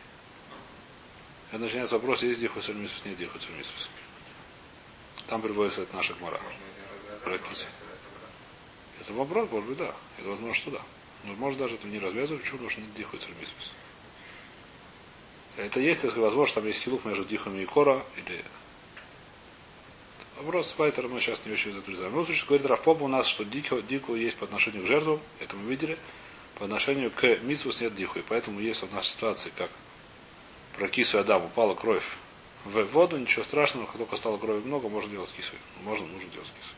Это 1.52 1.60
начинается 1.60 1.94
вопрос, 1.94 2.24
есть 2.24 2.40
диху 2.40 2.64
сальмисус, 2.64 3.06
нет 3.06 3.16
диху 3.16 3.38
сальмисус. 3.40 3.88
Там 5.28 5.44
приводится 5.44 5.84
это 5.84 5.96
наша 5.96 6.14
это 6.14 7.40
Это 9.02 9.14
вопрос, 9.14 9.52
может 9.52 9.70
быть, 9.70 9.78
да. 9.78 9.94
Это 10.18 10.30
возможно, 10.30 10.56
что 10.56 10.72
да. 10.72 10.82
Но 11.26 11.34
может 11.34 11.60
даже 11.60 11.76
это 11.76 11.86
не 11.86 12.00
развязывать, 12.00 12.42
почему, 12.42 12.58
потому 12.58 12.72
что 12.72 12.82
нет 12.82 12.96
диху 12.96 13.20
сальмисус. 13.20 13.72
Это 15.58 15.80
есть, 15.80 16.04
если 16.04 16.20
возможно, 16.20 16.56
там 16.56 16.68
есть 16.68 16.84
хилух 16.84 17.06
между 17.06 17.26
дихами 17.26 17.62
и 17.62 17.66
кора, 17.66 18.02
или 18.18 18.44
Вопрос 20.38 20.74
Вайтера 20.78 21.08
мы 21.08 21.22
сейчас 21.22 21.46
не 21.46 21.54
очень 21.54 21.70
это 21.70 21.80
отрезаем. 21.80 22.10
В 22.10 22.14
любом 22.14 22.26
случае, 22.26 22.48
говорит 22.48 22.66
Рафпоп 22.66 23.02
у 23.04 23.08
нас, 23.08 23.28
что 23.28 23.46
дику, 23.46 23.82
дику 23.82 24.16
есть 24.16 24.36
по 24.36 24.46
отношению 24.46 24.84
к 24.84 24.88
жертвам, 24.88 25.20
это 25.40 25.56
мы 25.56 25.70
видели, 25.70 25.98
по 26.58 26.66
отношению 26.66 27.12
к 27.12 27.24
митсвус 27.44 27.80
нет 27.82 27.96
диху. 27.96 28.20
И 28.20 28.24
поэтому 28.24 28.60
если 28.60 28.86
у 28.88 28.90
нас 28.90 29.08
ситуация, 29.08 29.54
как 29.56 29.70
про 30.76 30.88
кису 30.88 31.20
Адам 31.20 31.46
упала 31.46 31.76
кровь 31.76 32.04
в 32.66 32.84
воду, 32.84 33.18
ничего 33.18 33.44
страшного, 33.44 33.86
как 33.86 33.98
только 33.98 34.16
стало 34.18 34.38
крови 34.38 34.62
много, 34.66 34.90
можно 34.90 35.12
делать 35.12 35.32
кису. 35.32 35.54
Можно, 35.84 36.08
нужно 36.08 36.30
делать 36.30 36.48
кису. 36.60 36.74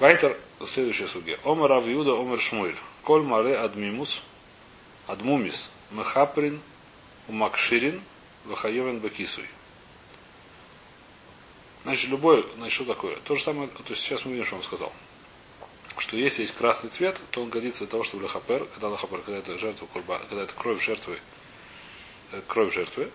Вайтер, 0.00 0.36
следующая 0.66 1.06
судья. 1.06 1.38
Омар 1.44 1.72
Авиуда, 1.74 2.12
Омар 2.12 2.40
Шмуэль. 2.40 2.76
Коль 3.02 3.22
маре 3.22 3.56
адмимус, 3.56 4.22
адмумис, 5.06 5.70
мехаприн, 5.94 6.60
умакширин, 7.28 8.00
вахаевен 8.44 9.00
бакисуй. 9.00 9.46
Значит, 11.84 12.10
любой, 12.10 12.46
значит, 12.56 12.74
что 12.74 12.84
такое? 12.84 13.16
То 13.16 13.34
же 13.34 13.42
самое, 13.42 13.68
то 13.68 13.82
есть 13.88 14.02
сейчас 14.02 14.24
мы 14.24 14.32
видим, 14.32 14.46
что 14.46 14.56
он 14.56 14.62
сказал. 14.62 14.92
Что 15.98 16.16
если 16.16 16.42
есть 16.42 16.54
красный 16.54 16.90
цвет, 16.90 17.20
то 17.30 17.42
он 17.42 17.50
годится 17.50 17.80
для 17.80 17.88
того, 17.88 18.02
чтобы 18.02 18.24
лахапер, 18.24 18.64
когда 18.66 18.88
лахапер, 18.88 19.20
когда 19.20 19.38
это 19.38 19.58
жертва 19.58 19.86
курба, 19.86 20.18
когда 20.28 20.42
это 20.42 20.52
кровь 20.54 20.82
жертвы, 20.82 21.20
э, 22.32 22.40
кровь 22.48 22.74
жертвы, 22.74 23.10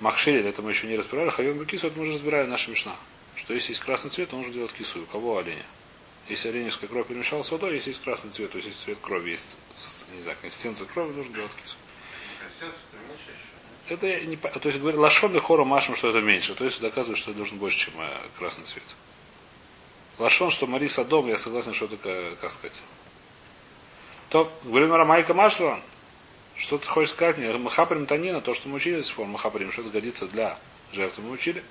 Махширин, 0.00 0.44
это 0.44 0.60
мы 0.60 0.72
еще 0.72 0.88
не 0.88 0.96
разбирали, 0.96 1.30
Хайон 1.30 1.58
Бекису, 1.58 1.86
это 1.86 1.96
мы 1.96 2.02
уже 2.02 2.14
разбирали 2.14 2.46
наша 2.46 2.70
мешна. 2.70 2.96
Что 3.34 3.54
если 3.54 3.70
есть 3.70 3.82
красный 3.82 4.10
цвет, 4.10 4.28
то 4.28 4.36
нужно 4.36 4.52
делать 4.52 4.72
кису. 4.72 5.02
У 5.02 5.06
кого 5.06 5.38
оленя? 5.38 5.64
Если 6.28 6.48
оленевская 6.48 6.88
кровь 6.88 7.06
перемешалась 7.06 7.46
с 7.46 7.50
водой, 7.50 7.74
если 7.74 7.90
есть 7.90 8.02
красный 8.02 8.30
цвет, 8.30 8.50
то 8.50 8.58
есть 8.58 8.68
если 8.68 8.84
цвет 8.84 8.98
крови 9.00 9.30
есть, 9.30 9.56
не 10.14 10.22
знаю, 10.22 10.36
консистенция 10.40 10.86
крови, 10.86 11.12
нужно 11.12 11.32
делать 11.32 11.52
кису. 11.54 11.76
Это 13.88 14.20
не, 14.20 14.36
то 14.36 14.60
есть 14.64 14.80
говорит, 14.80 14.98
лашон 14.98 15.36
и 15.36 15.40
хором 15.40 15.68
машем, 15.68 15.94
что 15.94 16.08
это 16.08 16.20
меньше. 16.20 16.54
То 16.54 16.64
есть 16.64 16.80
доказывает, 16.80 17.18
что 17.18 17.30
это 17.30 17.38
должен 17.38 17.58
больше, 17.58 17.78
чем 17.78 18.00
э, 18.00 18.20
красный 18.38 18.64
цвет. 18.64 18.82
Лашон, 20.18 20.50
что 20.50 20.66
Мари 20.66 20.88
Садом, 20.88 21.28
я 21.28 21.36
согласен, 21.36 21.72
что 21.72 21.84
это, 21.84 21.96
как, 22.40 22.50
сказать. 22.50 22.82
То, 24.28 24.50
говорим 24.64 24.92
Рамайка 24.92 25.34
Машлан, 25.34 25.80
что 26.56 26.78
ты 26.78 26.88
хочешь 26.88 27.10
сказать 27.10 27.38
мне? 27.38 27.52
Махаприм 27.52 28.06
Танина, 28.06 28.40
то, 28.40 28.54
что 28.54 28.68
мы 28.68 28.76
учили 28.76 29.02
сих 29.02 29.14
пор, 29.14 29.26
Махаприм, 29.26 29.70
что 29.70 29.82
это 29.82 29.90
годится 29.90 30.26
для 30.26 30.58
жертвы, 30.92 31.22
мы 31.22 31.30
учили. 31.30 31.62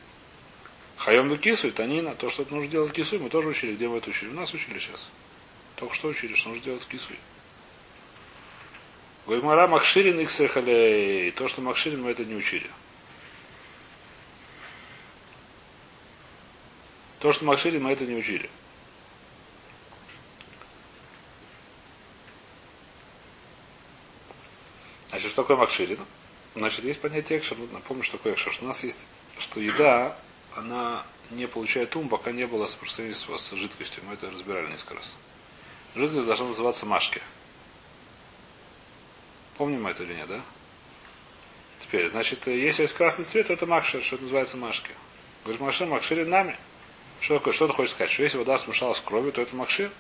Хайом 0.98 1.38
кису 1.38 1.68
и 1.68 1.72
Танина, 1.72 2.16
то, 2.16 2.30
что 2.30 2.46
нужно 2.50 2.70
делать 2.70 2.94
кису, 2.94 3.20
мы 3.20 3.30
тоже 3.30 3.50
учили. 3.50 3.76
Где 3.76 3.90
мы 3.90 3.98
это 3.98 4.10
учили? 4.10 4.30
У 4.30 4.34
нас 4.34 4.54
учили 4.54 4.80
сейчас. 4.80 5.10
Только 5.76 5.94
что 5.94 6.08
учили, 6.08 6.36
что 6.36 6.50
нужно 6.50 6.64
делать 6.64 6.88
кису. 6.88 7.12
Говорит, 9.26 9.44
Мара 9.44 9.68
Махширин 9.68 10.22
Иксерхалей. 10.22 11.32
То, 11.32 11.48
что 11.48 11.62
Махширин, 11.62 12.02
мы 12.04 12.12
это 12.12 12.24
не 12.24 12.36
учили. 12.36 12.70
То, 17.20 17.34
что 17.34 17.44
Махширин, 17.46 17.82
мы 17.82 17.92
это 17.92 18.06
не 18.06 18.16
учили. 18.16 18.50
Значит, 25.10 25.32
что 25.32 25.42
такое 25.42 25.58
Махширин? 25.58 26.00
Значит, 26.56 26.86
есть 26.86 27.02
понятие 27.02 27.40
экшер. 27.40 27.58
Напомню, 27.72 28.04
что 28.04 28.18
такое 28.18 28.34
экшер. 28.34 28.54
Что 28.54 28.66
у 28.66 28.68
нас 28.68 28.84
есть, 28.84 29.08
что 29.40 29.60
еда, 29.60 30.16
она 30.56 31.04
не 31.32 31.48
получает 31.48 31.96
ум, 31.96 32.10
пока 32.10 32.32
не 32.32 32.46
было 32.46 32.68
соприкосновения 32.68 33.16
с 33.16 33.26
с 33.26 33.52
жидкостью. 33.54 34.04
Мы 34.06 34.14
это 34.14 34.30
разбирали 34.30 34.68
несколько 34.68 34.96
раз. 34.96 35.16
Жидкость 35.96 36.28
должна 36.28 36.48
называться 36.48 36.86
машки. 36.86 37.24
Помним 39.58 39.84
мы 39.84 39.92
это 39.92 40.04
или 40.04 40.14
нет, 40.14 40.28
да? 40.28 40.42
Теперь, 41.82 42.10
значит, 42.10 42.48
э, 42.48 42.58
если 42.58 42.82
есть 42.82 42.94
красный 42.94 43.26
цвет, 43.26 43.48
то 43.48 43.54
это 43.54 43.66
макшер, 43.66 44.02
что 44.04 44.16
это 44.16 44.24
называется 44.24 44.58
машки. 44.58 44.92
Говорит, 45.44 45.62
макшир, 45.62 45.88
макшир 45.88 46.26
нами. 46.26 46.58
Что 47.22 47.36
такое? 47.36 47.54
Что 47.54 47.68
ты 47.68 47.74
хочешь 47.74 47.92
сказать? 47.92 48.12
Что 48.12 48.24
если 48.24 48.38
вода 48.38 48.58
смешалась 48.58 48.98
с 48.98 49.02
кровью, 49.02 49.32
то 49.32 49.42
это 49.42 49.56
макшир? 49.56 49.92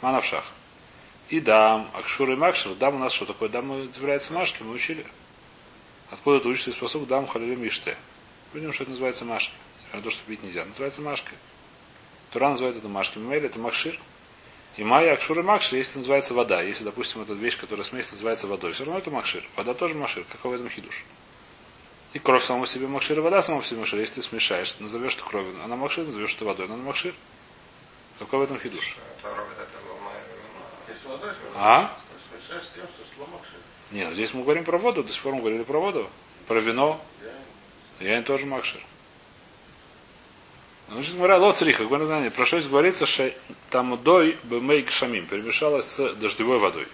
Мана 0.00 0.20
в 0.20 0.24
шах. 0.24 0.44
И 1.28 1.40
дам, 1.40 1.90
акшур 1.94 2.30
и 2.30 2.36
макшир. 2.36 2.74
Дам 2.74 2.94
у 2.94 2.98
нас 2.98 3.12
что 3.12 3.26
такое? 3.26 3.48
Дам 3.48 3.70
является 3.82 4.32
машки, 4.32 4.62
мы 4.62 4.72
учили. 4.72 5.04
Откуда 6.10 6.38
это 6.38 6.48
учится 6.48 6.70
из 6.70 6.76
посук 6.76 7.06
дам 7.06 7.26
халилим 7.26 7.66
иште. 7.66 7.96
Видим, 8.54 8.72
что 8.72 8.84
это 8.84 8.92
называется 8.92 9.24
на 9.26 9.38
то, 9.38 10.10
что 10.10 10.22
пить 10.26 10.42
нельзя. 10.42 10.64
Называется 10.64 11.02
машкой. 11.02 11.36
Тура 12.30 12.48
называет 12.48 12.76
это 12.76 12.88
машкой. 12.88 13.22
Мимель 13.22 13.44
это 13.44 13.58
макшир. 13.58 13.98
И 14.78 14.84
майя 14.84 15.14
акшур 15.14 15.40
и 15.40 15.42
макшир, 15.42 15.76
если 15.76 15.98
называется 15.98 16.34
вода. 16.34 16.62
Если, 16.62 16.84
допустим, 16.84 17.20
эта 17.20 17.32
вещь, 17.32 17.58
которая 17.58 17.84
смесь 17.84 18.12
называется 18.12 18.46
водой, 18.46 18.70
все 18.70 18.84
равно 18.84 19.00
это 19.00 19.10
макшир. 19.10 19.44
Вода 19.56 19.74
тоже 19.74 19.94
макшир. 19.94 20.24
Какой 20.30 20.52
в 20.52 20.54
этом 20.54 20.70
хидуш? 20.70 21.04
И 22.12 22.20
кровь 22.20 22.44
сама 22.44 22.60
по 22.60 22.66
себе 22.68 22.86
макшир, 22.86 23.18
и 23.18 23.20
вода 23.20 23.42
сама 23.42 23.58
по 23.58 23.66
себе 23.66 23.80
макшир. 23.80 23.98
Если 23.98 24.14
ты 24.14 24.22
смешаешь, 24.22 24.78
назовешь 24.78 25.16
это 25.16 25.24
кровью, 25.24 25.52
она 25.64 25.74
макшир, 25.74 26.04
назовешь 26.04 26.32
это 26.36 26.44
водой, 26.44 26.66
она 26.66 26.76
макшир. 26.76 27.12
Какой 28.20 28.38
в 28.38 28.42
этом 28.42 28.60
хидуш? 28.60 28.96
А? 31.56 31.98
Нет, 33.90 34.14
здесь 34.14 34.32
мы 34.32 34.44
говорим 34.44 34.62
про 34.62 34.78
воду, 34.78 35.02
до 35.02 35.12
сих 35.12 35.22
пор 35.22 35.34
мы 35.34 35.40
говорили 35.40 35.64
про 35.64 35.80
воду. 35.80 36.08
Про 36.46 36.60
вино. 36.60 37.00
Я 37.98 38.22
тоже 38.22 38.46
макшир. 38.46 38.80
Значит, 40.90 41.16
говоря, 41.16 41.36
лоцриха, 41.38 41.84
говорит, 41.84 42.06
знание, 42.06 42.30
про 42.30 42.46
что 42.46 42.58
здесь 42.58 42.70
говорится, 42.70 43.04
что 43.04 43.32
там 43.68 43.96
дой 44.02 44.38
бемейк 44.44 44.90
шамим, 44.90 45.26
перемешалась 45.26 45.84
с 45.84 46.14
дождевой 46.14 46.58
водой. 46.58 46.88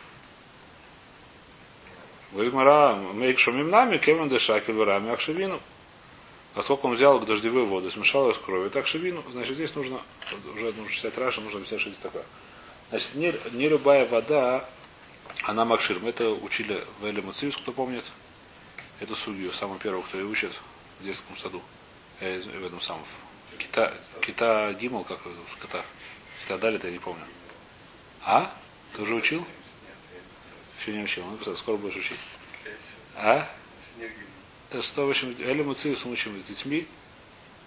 Говорит, 2.32 2.52
Мара, 2.52 2.96
мейк 2.96 3.38
шамим 3.38 3.70
нами, 3.70 3.98
кевен 3.98 4.28
дешакель 4.28 4.74
варами 4.74 5.12
акшевину. 5.12 5.60
А 6.54 6.62
сколько 6.62 6.86
он 6.86 6.94
взял 6.94 7.20
дождевую 7.20 7.66
воду, 7.66 7.90
смешал 7.90 8.28
ее 8.28 8.34
с 8.34 8.38
кровью, 8.38 8.70
так 8.70 8.86
шевину, 8.86 9.22
значит, 9.32 9.54
здесь 9.54 9.74
нужно, 9.74 10.00
уже 10.54 10.72
нужно 10.72 10.90
читать 10.90 11.16
Раша, 11.18 11.40
нужно 11.40 11.58
объяснять, 11.58 11.80
что 11.80 11.90
здесь 11.90 12.02
такое. 12.02 12.24
Значит, 12.90 13.14
не, 13.14 13.34
не 13.52 13.68
любая 13.68 14.06
вода, 14.06 14.68
она 15.42 15.64
макшир. 15.64 15.98
Мы 16.00 16.10
это 16.10 16.30
учили 16.30 16.84
в 17.00 17.04
Эле 17.04 17.22
Муциус, 17.22 17.56
кто 17.56 17.72
помнит. 17.72 18.04
Эту 19.00 19.16
судью, 19.16 19.52
самую 19.52 19.80
первую, 19.80 20.02
кто 20.02 20.18
ее 20.18 20.26
учит 20.26 20.52
в 21.00 21.04
детском 21.04 21.36
саду. 21.36 21.60
Э, 22.20 22.38
в 22.38 22.64
этом 22.64 22.80
самом. 22.80 23.02
Кита, 23.58 23.96
Кита 24.20 24.72
Гимл, 24.74 25.04
как 25.04 25.20
его 25.20 25.34
зовут? 25.34 25.48
Кита. 25.60 25.84
Кита 26.42 26.58
Далит, 26.58 26.84
я 26.84 26.90
не 26.90 26.98
помню. 26.98 27.24
А? 28.22 28.52
Ты 28.94 29.02
уже 29.02 29.14
учил? 29.14 29.44
Еще 30.78 30.92
не 30.92 31.04
учил. 31.04 31.24
Ну, 31.24 31.54
скоро 31.54 31.76
будешь 31.76 31.96
учить. 31.96 32.18
А? 33.16 33.48
Что, 34.80 35.06
в 35.06 35.10
общем, 35.10 35.34
Эле 35.38 35.62
Муциус 35.62 36.04
мы 36.04 36.12
учим 36.12 36.40
с 36.40 36.44
детьми. 36.44 36.86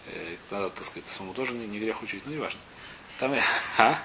Э, 0.08 0.36
надо, 0.51 0.70
так 0.70 0.86
сказать, 0.86 1.08
самому 1.08 1.34
тоже 1.34 1.53
не, 1.53 1.67
не 1.67 1.79
грех 1.79 2.01
учить, 2.01 2.24
ну, 2.25 2.32
не 2.32 2.38
важно. 2.38 2.60
Там, 3.20 3.34
а? 3.77 4.01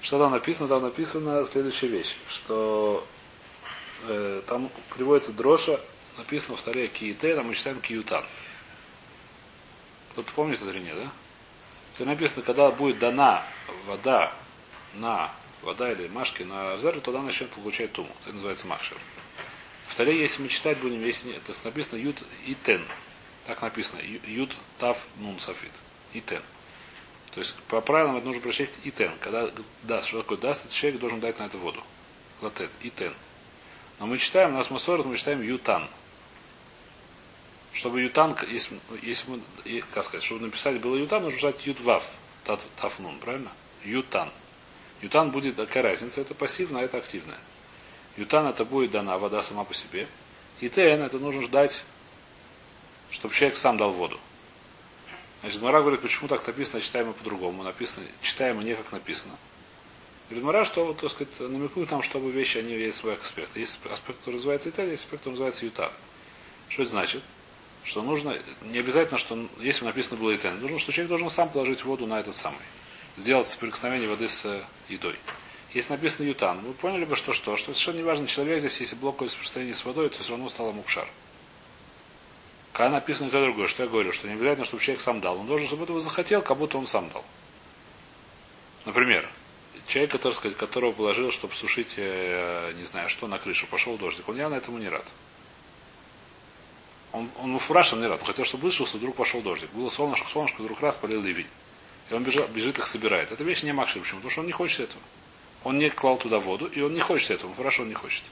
Что 0.00 0.18
там 0.18 0.32
написано? 0.32 0.68
Там 0.68 0.82
написана 0.82 1.44
следующая 1.46 1.88
вещь, 1.88 2.16
что 2.28 3.06
э, 4.08 4.42
там 4.46 4.70
приводится 4.94 5.32
дроша, 5.32 5.80
написано 6.18 6.56
в 6.56 6.62
таре 6.62 6.86
киите, 6.86 7.34
там 7.34 7.48
мы 7.48 7.54
читаем 7.54 7.80
киютан. 7.80 8.24
Кто-то 10.16 10.32
помнит 10.32 10.62
это 10.62 10.70
или 10.70 10.78
нет, 10.78 10.96
да? 10.96 11.10
Тут 11.98 12.06
написано, 12.06 12.40
когда 12.40 12.70
будет 12.70 12.98
дана 12.98 13.44
вода 13.84 14.32
на 14.94 15.30
вода 15.60 15.92
или 15.92 16.08
машки 16.08 16.42
на 16.42 16.74
зеру, 16.78 17.02
тогда 17.02 17.20
начнет 17.20 17.50
получать 17.50 17.92
туму. 17.92 18.08
Это 18.24 18.32
называется 18.32 18.66
макшер. 18.66 18.96
В 19.88 19.94
таре, 19.94 20.18
если 20.18 20.40
мы 20.40 20.48
читать 20.48 20.78
будем, 20.78 21.04
если 21.04 21.28
нет, 21.28 21.42
то 21.44 21.52
написано 21.64 21.98
ют 21.98 22.16
и 22.46 22.54
тен. 22.64 22.82
Так 23.44 23.60
написано. 23.60 24.00
Ют 24.00 24.56
тав 24.78 25.06
нун 25.16 25.38
сафит. 25.38 25.72
И 26.14 26.22
тен. 26.22 26.40
То 27.32 27.40
есть 27.40 27.54
по 27.68 27.82
правилам 27.82 28.16
это 28.16 28.24
нужно 28.24 28.40
прочесть 28.40 28.78
и 28.84 28.90
тен. 28.90 29.12
Когда 29.20 29.50
даст, 29.82 30.08
что 30.08 30.22
такое 30.22 30.38
даст, 30.38 30.70
человек 30.70 30.98
должен 30.98 31.20
дать 31.20 31.38
на 31.38 31.44
это 31.44 31.58
воду. 31.58 31.82
Латет. 32.40 32.70
И 32.80 32.88
тен. 32.88 33.12
Но 33.98 34.06
мы 34.06 34.16
читаем, 34.16 34.54
у 34.54 34.56
нас 34.56 34.70
масорот, 34.70 35.04
мы 35.04 35.18
читаем 35.18 35.42
ютан. 35.42 35.86
Чтобы 37.76 38.00
ютан, 38.00 38.34
если, 38.48 38.80
если 39.02 39.30
мы, 39.30 39.40
как 39.92 40.02
сказать, 40.02 40.24
чтобы 40.24 40.46
написали 40.46 40.78
было 40.78 40.96
ютан, 40.96 41.22
нужно 41.22 41.36
писать 41.36 41.66
ютвав. 41.66 42.08
Тафнун, 42.76 43.18
правильно? 43.18 43.52
Ютан. 43.84 44.30
Ютан 45.02 45.30
будет, 45.30 45.56
какая 45.56 45.82
разница, 45.82 46.22
это 46.22 46.34
пассивно, 46.34 46.80
а 46.80 46.82
это 46.82 46.96
активное. 46.96 47.38
Ютан 48.16 48.46
это 48.46 48.64
будет 48.64 48.92
дана 48.92 49.18
вода 49.18 49.42
сама 49.42 49.64
по 49.64 49.74
себе. 49.74 50.08
И 50.60 50.70
ТН 50.70 51.02
это 51.02 51.18
нужно 51.18 51.42
ждать, 51.42 51.82
чтобы 53.10 53.34
человек 53.34 53.58
сам 53.58 53.76
дал 53.76 53.92
воду. 53.92 54.18
Значит, 55.42 55.60
Мара 55.60 55.82
говорит, 55.82 56.00
почему 56.00 56.28
так 56.28 56.46
написано, 56.46 56.80
читаем 56.80 57.12
по-другому. 57.12 57.62
Написано, 57.62 58.06
читаем 58.22 58.58
не 58.62 58.74
как 58.74 58.90
написано. 58.90 59.34
Говорит 60.30 60.44
Мара, 60.44 60.64
что, 60.64 60.94
так 60.94 61.10
сказать, 61.10 61.38
намекнуть 61.40 61.90
нам, 61.90 62.00
чтобы 62.00 62.30
вещи, 62.30 62.56
они 62.56 62.72
есть 62.72 62.96
свой 62.96 63.16
аспект. 63.16 63.54
Есть 63.54 63.78
аспект, 63.84 64.20
который 64.20 64.36
называется 64.36 64.70
Италия, 64.70 64.92
есть 64.92 65.04
аспект, 65.04 65.20
который 65.20 65.34
называется 65.34 65.66
Ютан. 65.66 65.92
Что 66.70 66.82
это 66.82 66.90
значит? 66.90 67.22
Что 67.86 68.02
нужно, 68.02 68.36
не 68.62 68.80
обязательно, 68.80 69.16
что 69.16 69.48
если 69.60 69.84
написано 69.84 70.18
было 70.18 70.34
Итен, 70.34 70.60
нужно, 70.60 70.80
что 70.80 70.90
человек 70.90 71.08
должен 71.08 71.30
сам 71.30 71.48
положить 71.48 71.84
воду 71.84 72.06
на 72.06 72.18
этот 72.18 72.34
самый. 72.34 72.58
Сделать 73.16 73.46
соприкосновение 73.46 74.08
воды 74.08 74.28
с 74.28 74.66
едой. 74.88 75.14
Если 75.72 75.92
написано 75.92 76.26
ютан, 76.26 76.60
вы 76.62 76.72
поняли 76.74 77.04
бы, 77.04 77.14
что 77.14 77.32
что? 77.32 77.56
Что 77.56 77.66
совершенно 77.66 77.98
неважно, 77.98 78.26
человек 78.26 78.58
здесь, 78.58 78.80
если 78.80 78.96
блокует 78.96 79.30
соприкосновение 79.30 79.74
с 79.74 79.84
водой, 79.84 80.08
то 80.08 80.20
все 80.20 80.32
равно 80.32 80.48
стало 80.48 80.72
мукшар. 80.72 81.06
Когда 82.72 82.90
написано 82.90 83.30
то 83.30 83.40
другое, 83.40 83.68
что 83.68 83.84
я 83.84 83.88
говорю, 83.88 84.12
что 84.12 84.26
не 84.26 84.34
обязательно, 84.34 84.64
чтобы 84.64 84.82
человек 84.82 85.00
сам 85.00 85.20
дал. 85.20 85.38
Он 85.38 85.46
должен, 85.46 85.68
чтобы 85.68 85.84
этого 85.84 86.00
захотел, 86.00 86.42
как 86.42 86.58
будто 86.58 86.78
он 86.78 86.86
сам 86.88 87.08
дал. 87.10 87.24
Например, 88.84 89.28
человек, 89.86 90.10
который, 90.10 90.32
сказать, 90.32 90.58
которого 90.58 90.90
положил, 90.90 91.30
чтобы 91.30 91.54
сушить, 91.54 91.94
э, 91.98 92.72
не 92.76 92.84
знаю 92.84 93.08
что, 93.08 93.28
на 93.28 93.38
крышу, 93.38 93.66
пошел 93.68 93.96
дождик, 93.96 94.28
он 94.28 94.36
явно 94.36 94.56
этому 94.56 94.78
не 94.78 94.88
рад. 94.88 95.04
Он, 97.12 97.30
он 97.42 97.50
муфурашем 97.50 98.00
не 98.00 98.06
рад. 98.06 98.20
Он 98.20 98.26
хотел, 98.26 98.44
чтобы 98.44 98.64
вышелся, 98.64 98.96
вдруг 98.96 99.16
пошел 99.16 99.40
дождик. 99.40 99.70
Было 99.70 99.90
солнышко, 99.90 100.28
солнышко, 100.28 100.62
вдруг 100.62 100.80
раз 100.80 100.96
полил 100.96 101.22
ливень. 101.22 101.46
И 102.10 102.14
он 102.14 102.24
бежит, 102.24 102.48
бежит 102.50 102.78
их 102.78 102.86
собирает. 102.86 103.32
Это 103.32 103.42
вещь 103.42 103.62
не 103.62 103.72
макши. 103.72 103.98
Почему? 103.98 104.18
Потому 104.18 104.30
что 104.30 104.40
он 104.40 104.46
не 104.46 104.52
хочет 104.52 104.80
этого. 104.80 105.02
Он 105.64 105.78
не 105.78 105.90
клал 105.90 106.18
туда 106.18 106.38
воду, 106.38 106.66
и 106.66 106.80
он 106.80 106.94
не 106.94 107.00
хочет 107.00 107.30
этого. 107.30 107.54
Хорошо, 107.54 107.82
он 107.82 107.88
не 107.88 107.94
хочет. 107.94 108.22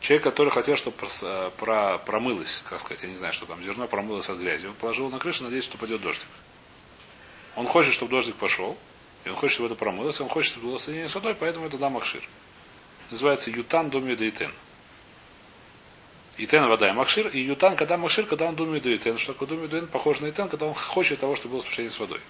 Человек, 0.00 0.24
который 0.24 0.50
хотел, 0.50 0.76
чтобы 0.76 0.96
про, 0.96 1.50
про, 1.50 1.98
промылось, 1.98 2.62
как 2.68 2.80
сказать, 2.80 3.02
я 3.02 3.08
не 3.08 3.16
знаю, 3.16 3.32
что 3.32 3.46
там, 3.46 3.62
зерно 3.62 3.88
промылось 3.88 4.28
от 4.28 4.38
грязи, 4.38 4.66
он 4.66 4.74
положил 4.74 5.08
на 5.08 5.18
крышу, 5.18 5.44
надеясь, 5.44 5.64
что 5.64 5.78
пойдет 5.78 6.02
дождик. 6.02 6.26
Он 7.56 7.66
хочет, 7.66 7.94
чтобы 7.94 8.10
дождик 8.10 8.36
пошел, 8.36 8.76
и 9.24 9.30
он 9.30 9.36
хочет, 9.36 9.54
чтобы 9.54 9.68
это 9.68 9.76
промылось, 9.76 10.20
и 10.20 10.22
он 10.22 10.28
хочет, 10.28 10.52
чтобы 10.52 10.68
было 10.68 10.78
соединение 10.78 11.08
с 11.08 11.14
водой, 11.14 11.34
поэтому 11.34 11.66
это 11.66 11.78
да 11.78 11.88
махшир. 11.88 12.22
Называется 13.10 13.50
ютан 13.50 13.88
доми 13.90 14.14
итен. 14.14 14.52
Итен 16.38 16.68
вода 16.68 16.90
и 16.90 16.92
махшир, 16.92 17.28
и 17.28 17.40
ютан, 17.40 17.76
когда 17.76 17.96
махшир, 17.96 18.26
когда 18.26 18.46
он 18.46 18.56
думает 18.56 18.86
итен. 18.86 19.16
Что 19.16 19.32
такое 19.32 19.48
думает 19.48 19.72
итен, 19.72 19.86
похож 19.86 20.20
на 20.20 20.28
итен, 20.28 20.48
когда 20.48 20.66
он 20.66 20.74
хочет 20.74 21.20
того, 21.20 21.34
чтобы 21.34 21.52
было 21.52 21.62
смешение 21.62 21.90
с 21.90 21.98
водой. 21.98 22.20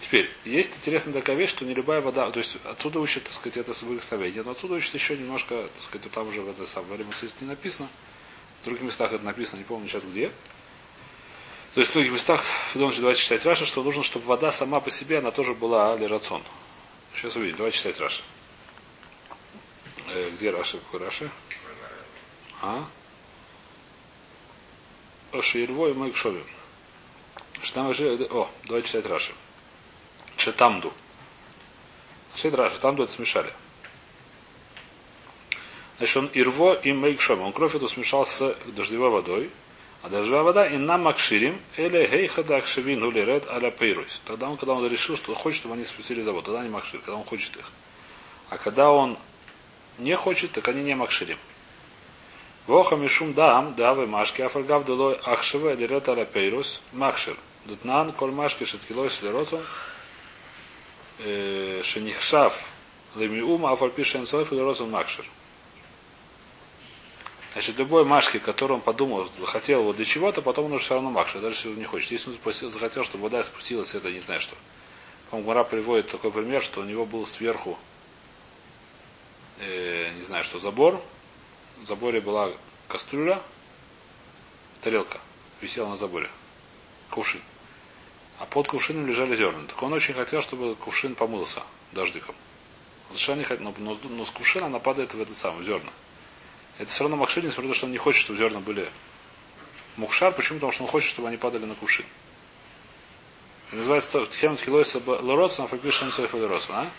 Теперь, 0.00 0.30
есть 0.44 0.76
интересная 0.76 1.14
такая 1.14 1.34
вещь, 1.36 1.50
что 1.50 1.64
не 1.64 1.74
любая 1.74 2.00
вода, 2.00 2.30
то 2.30 2.38
есть 2.38 2.58
отсюда 2.64 3.00
учат, 3.00 3.24
так 3.24 3.32
сказать, 3.32 3.56
это 3.56 3.72
благословение, 3.84 4.44
но 4.44 4.52
отсюда 4.52 4.74
учат 4.74 4.94
еще 4.94 5.16
немножко, 5.16 5.68
так 5.74 5.82
сказать, 5.82 6.12
там 6.12 6.28
уже 6.28 6.42
в 6.42 6.50
этой 6.50 6.66
самой 6.66 6.98
не 6.98 7.46
написано, 7.48 7.88
в 8.62 8.66
других 8.66 8.82
местах 8.82 9.12
это 9.12 9.24
написано, 9.24 9.58
не 9.58 9.64
помню 9.64 9.88
сейчас 9.88 10.04
где. 10.04 10.30
То 11.74 11.80
есть 11.80 11.90
в 11.90 11.94
других 11.94 12.12
местах, 12.12 12.42
в 12.74 12.78
давайте 12.78 13.20
читать 13.20 13.44
Раша, 13.44 13.66
что 13.66 13.82
нужно, 13.82 14.02
чтобы 14.02 14.26
вода 14.26 14.52
сама 14.52 14.78
по 14.80 14.90
себе, 14.90 15.18
она 15.18 15.30
тоже 15.30 15.54
была 15.54 15.92
али 15.92 16.06
рацион. 16.06 16.42
Сейчас 17.14 17.34
увидим, 17.34 17.56
давайте 17.56 17.78
читать 17.78 17.98
Раша. 17.98 18.22
Э, 20.08 20.30
где 20.30 20.50
Раша? 20.50 20.78
Какой 20.78 21.00
Раша? 21.00 21.30
А? 22.62 22.84
Раша 25.32 25.58
Ирво 25.58 25.88
и 25.88 25.92
Майк 25.92 26.16
Шовин. 26.16 26.44
Что 27.62 27.74
там 27.74 27.88
уже... 27.88 28.14
О, 28.30 28.48
давайте 28.64 28.88
читать 28.88 29.06
Раша. 29.06 29.32
Шетамду. 30.36 30.92
Шедраш, 32.36 32.74
Шетамду 32.74 33.04
это 33.04 33.12
смешали. 33.12 33.52
Значит, 35.98 36.16
он 36.16 36.26
ирво 36.34 36.74
и 36.74 36.92
мейкшом. 36.92 37.40
Он 37.40 37.52
кровь 37.52 37.74
эту 37.74 37.88
смешал 37.88 38.26
с 38.26 38.54
дождевой 38.66 39.10
водой. 39.10 39.50
А 40.02 40.08
дождевая 40.08 40.42
вода 40.42 40.66
и 40.66 40.76
нам 40.76 41.02
макширим, 41.02 41.58
или 41.76 42.06
гейхада 42.06 42.58
акшевин 42.58 43.10
ред 43.12 43.48
аля 43.48 43.70
пейруис. 43.70 44.20
Тогда 44.24 44.48
он, 44.48 44.56
когда 44.56 44.74
он 44.74 44.86
решил, 44.86 45.16
что 45.16 45.34
хочет, 45.34 45.60
чтобы 45.60 45.74
они 45.74 45.84
спустили 45.84 46.20
завод, 46.20 46.44
тогда 46.44 46.60
они 46.60 46.68
макшир, 46.68 47.00
когда 47.00 47.16
он 47.16 47.24
хочет 47.24 47.56
их. 47.56 47.68
А 48.50 48.58
когда 48.58 48.92
он 48.92 49.18
не 49.98 50.14
хочет, 50.14 50.52
так 50.52 50.68
они 50.68 50.82
не 50.82 50.94
макширим. 50.94 51.38
Воха 52.66 52.96
мишум 52.96 53.32
дам, 53.32 53.74
давы 53.74 54.06
машки, 54.06 54.42
афаргав 54.42 54.84
долой 54.84 55.20
ахшева 55.24 55.74
или 55.74 55.86
ред 55.86 56.08
аля 56.08 56.24
пейрус, 56.24 56.80
макшир. 56.92 57.36
Дутнан, 57.64 58.12
коль 58.12 58.32
машки 58.32 58.64
шеткилой 58.64 59.10
слеротом, 59.10 59.60
Шенихшав 61.18 62.54
Лемиум, 63.14 63.66
а 63.66 63.76
фальпишен 63.76 64.26
Сойф 64.26 64.52
и 64.52 64.58
Розен 64.58 64.90
Макшер. 64.90 65.24
Значит, 67.52 67.78
любой 67.78 68.04
машки, 68.04 68.38
который 68.38 68.72
он 68.72 68.80
подумал, 68.82 69.30
захотел 69.38 69.80
его 69.80 69.92
для 69.92 70.04
чего-то, 70.04 70.42
потом 70.42 70.66
он 70.66 70.72
уже 70.72 70.84
все 70.84 70.94
равно 70.94 71.10
макшер, 71.10 71.40
даже 71.40 71.54
если 71.54 71.68
он 71.70 71.78
не 71.78 71.86
хочет. 71.86 72.10
Если 72.12 72.30
он 72.30 72.70
захотел, 72.70 73.02
чтобы 73.02 73.24
вода 73.24 73.42
спустилась, 73.42 73.94
это 73.94 74.10
не 74.10 74.20
знаю 74.20 74.40
что. 74.40 74.54
По-моему, 75.30 75.64
приводит 75.64 76.08
такой 76.08 76.30
пример, 76.30 76.62
что 76.62 76.80
у 76.80 76.84
него 76.84 77.06
был 77.06 77.26
сверху, 77.26 77.78
э, 79.58 80.12
не 80.16 80.22
знаю 80.22 80.44
что, 80.44 80.58
забор. 80.58 81.00
В 81.76 81.84
заборе 81.86 82.20
была 82.20 82.52
кастрюля, 82.88 83.42
тарелка 84.82 85.20
висела 85.60 85.88
на 85.88 85.96
заборе. 85.96 86.30
Кувшин 87.10 87.40
а 88.38 88.44
под 88.44 88.68
кувшином 88.68 89.06
лежали 89.06 89.34
зерна. 89.36 89.64
Так 89.66 89.82
он 89.82 89.92
очень 89.92 90.14
хотел, 90.14 90.42
чтобы 90.42 90.74
кувшин 90.74 91.14
помылся 91.14 91.62
дождиком. 91.92 92.34
Совершенно 93.08 93.38
не 93.38 93.44
хотел, 93.44 93.64
но, 93.64 93.74
но, 93.78 93.96
но 94.10 94.24
с 94.24 94.30
кувшина 94.30 94.66
она 94.66 94.78
падает 94.78 95.14
в 95.14 95.20
этот 95.20 95.36
самый 95.36 95.64
зерна. 95.64 95.90
Это 96.78 96.90
все 96.90 97.04
равно 97.04 97.16
Макшир, 97.16 97.44
несмотря 97.44 97.68
на 97.68 97.72
то, 97.72 97.76
что 97.76 97.86
он 97.86 97.92
не 97.92 97.98
хочет, 97.98 98.20
чтобы 98.20 98.38
зерна 98.38 98.60
были 98.60 98.90
мукшар. 99.96 100.32
Почему? 100.32 100.58
Потому 100.58 100.72
что 100.72 100.84
он 100.84 100.90
хочет, 100.90 101.10
чтобы 101.10 101.28
они 101.28 101.36
падали 101.36 101.64
на 101.64 101.74
кувшин. 101.74 102.04
Это 103.68 103.76
называется 103.76 104.26
Тхем 104.26 104.56
Тхилойса 104.56 105.00
Лорос, 105.06 105.58
на 105.58 105.66
Факвишен 105.66 106.10
Сойф 106.10 106.34
Лорос, 106.34 106.66
а? 106.68 106.90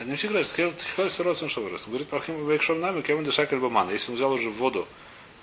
Это 0.00 0.08
не 0.08 0.16
секрет, 0.16 0.46
Тхилойса 0.46 1.22
Лорос, 1.22 1.44
что 1.50 1.60
вырос. 1.60 1.84
Говорит 1.86 2.08
про 2.08 2.20
Хим 2.20 2.48
Вейкшом 2.48 2.80
Нами, 2.80 3.02
Кевин 3.02 3.22
Дешакель 3.22 3.58
Баман. 3.58 3.90
Если 3.90 4.10
он 4.10 4.16
взял 4.16 4.32
уже 4.32 4.48
воду 4.48 4.88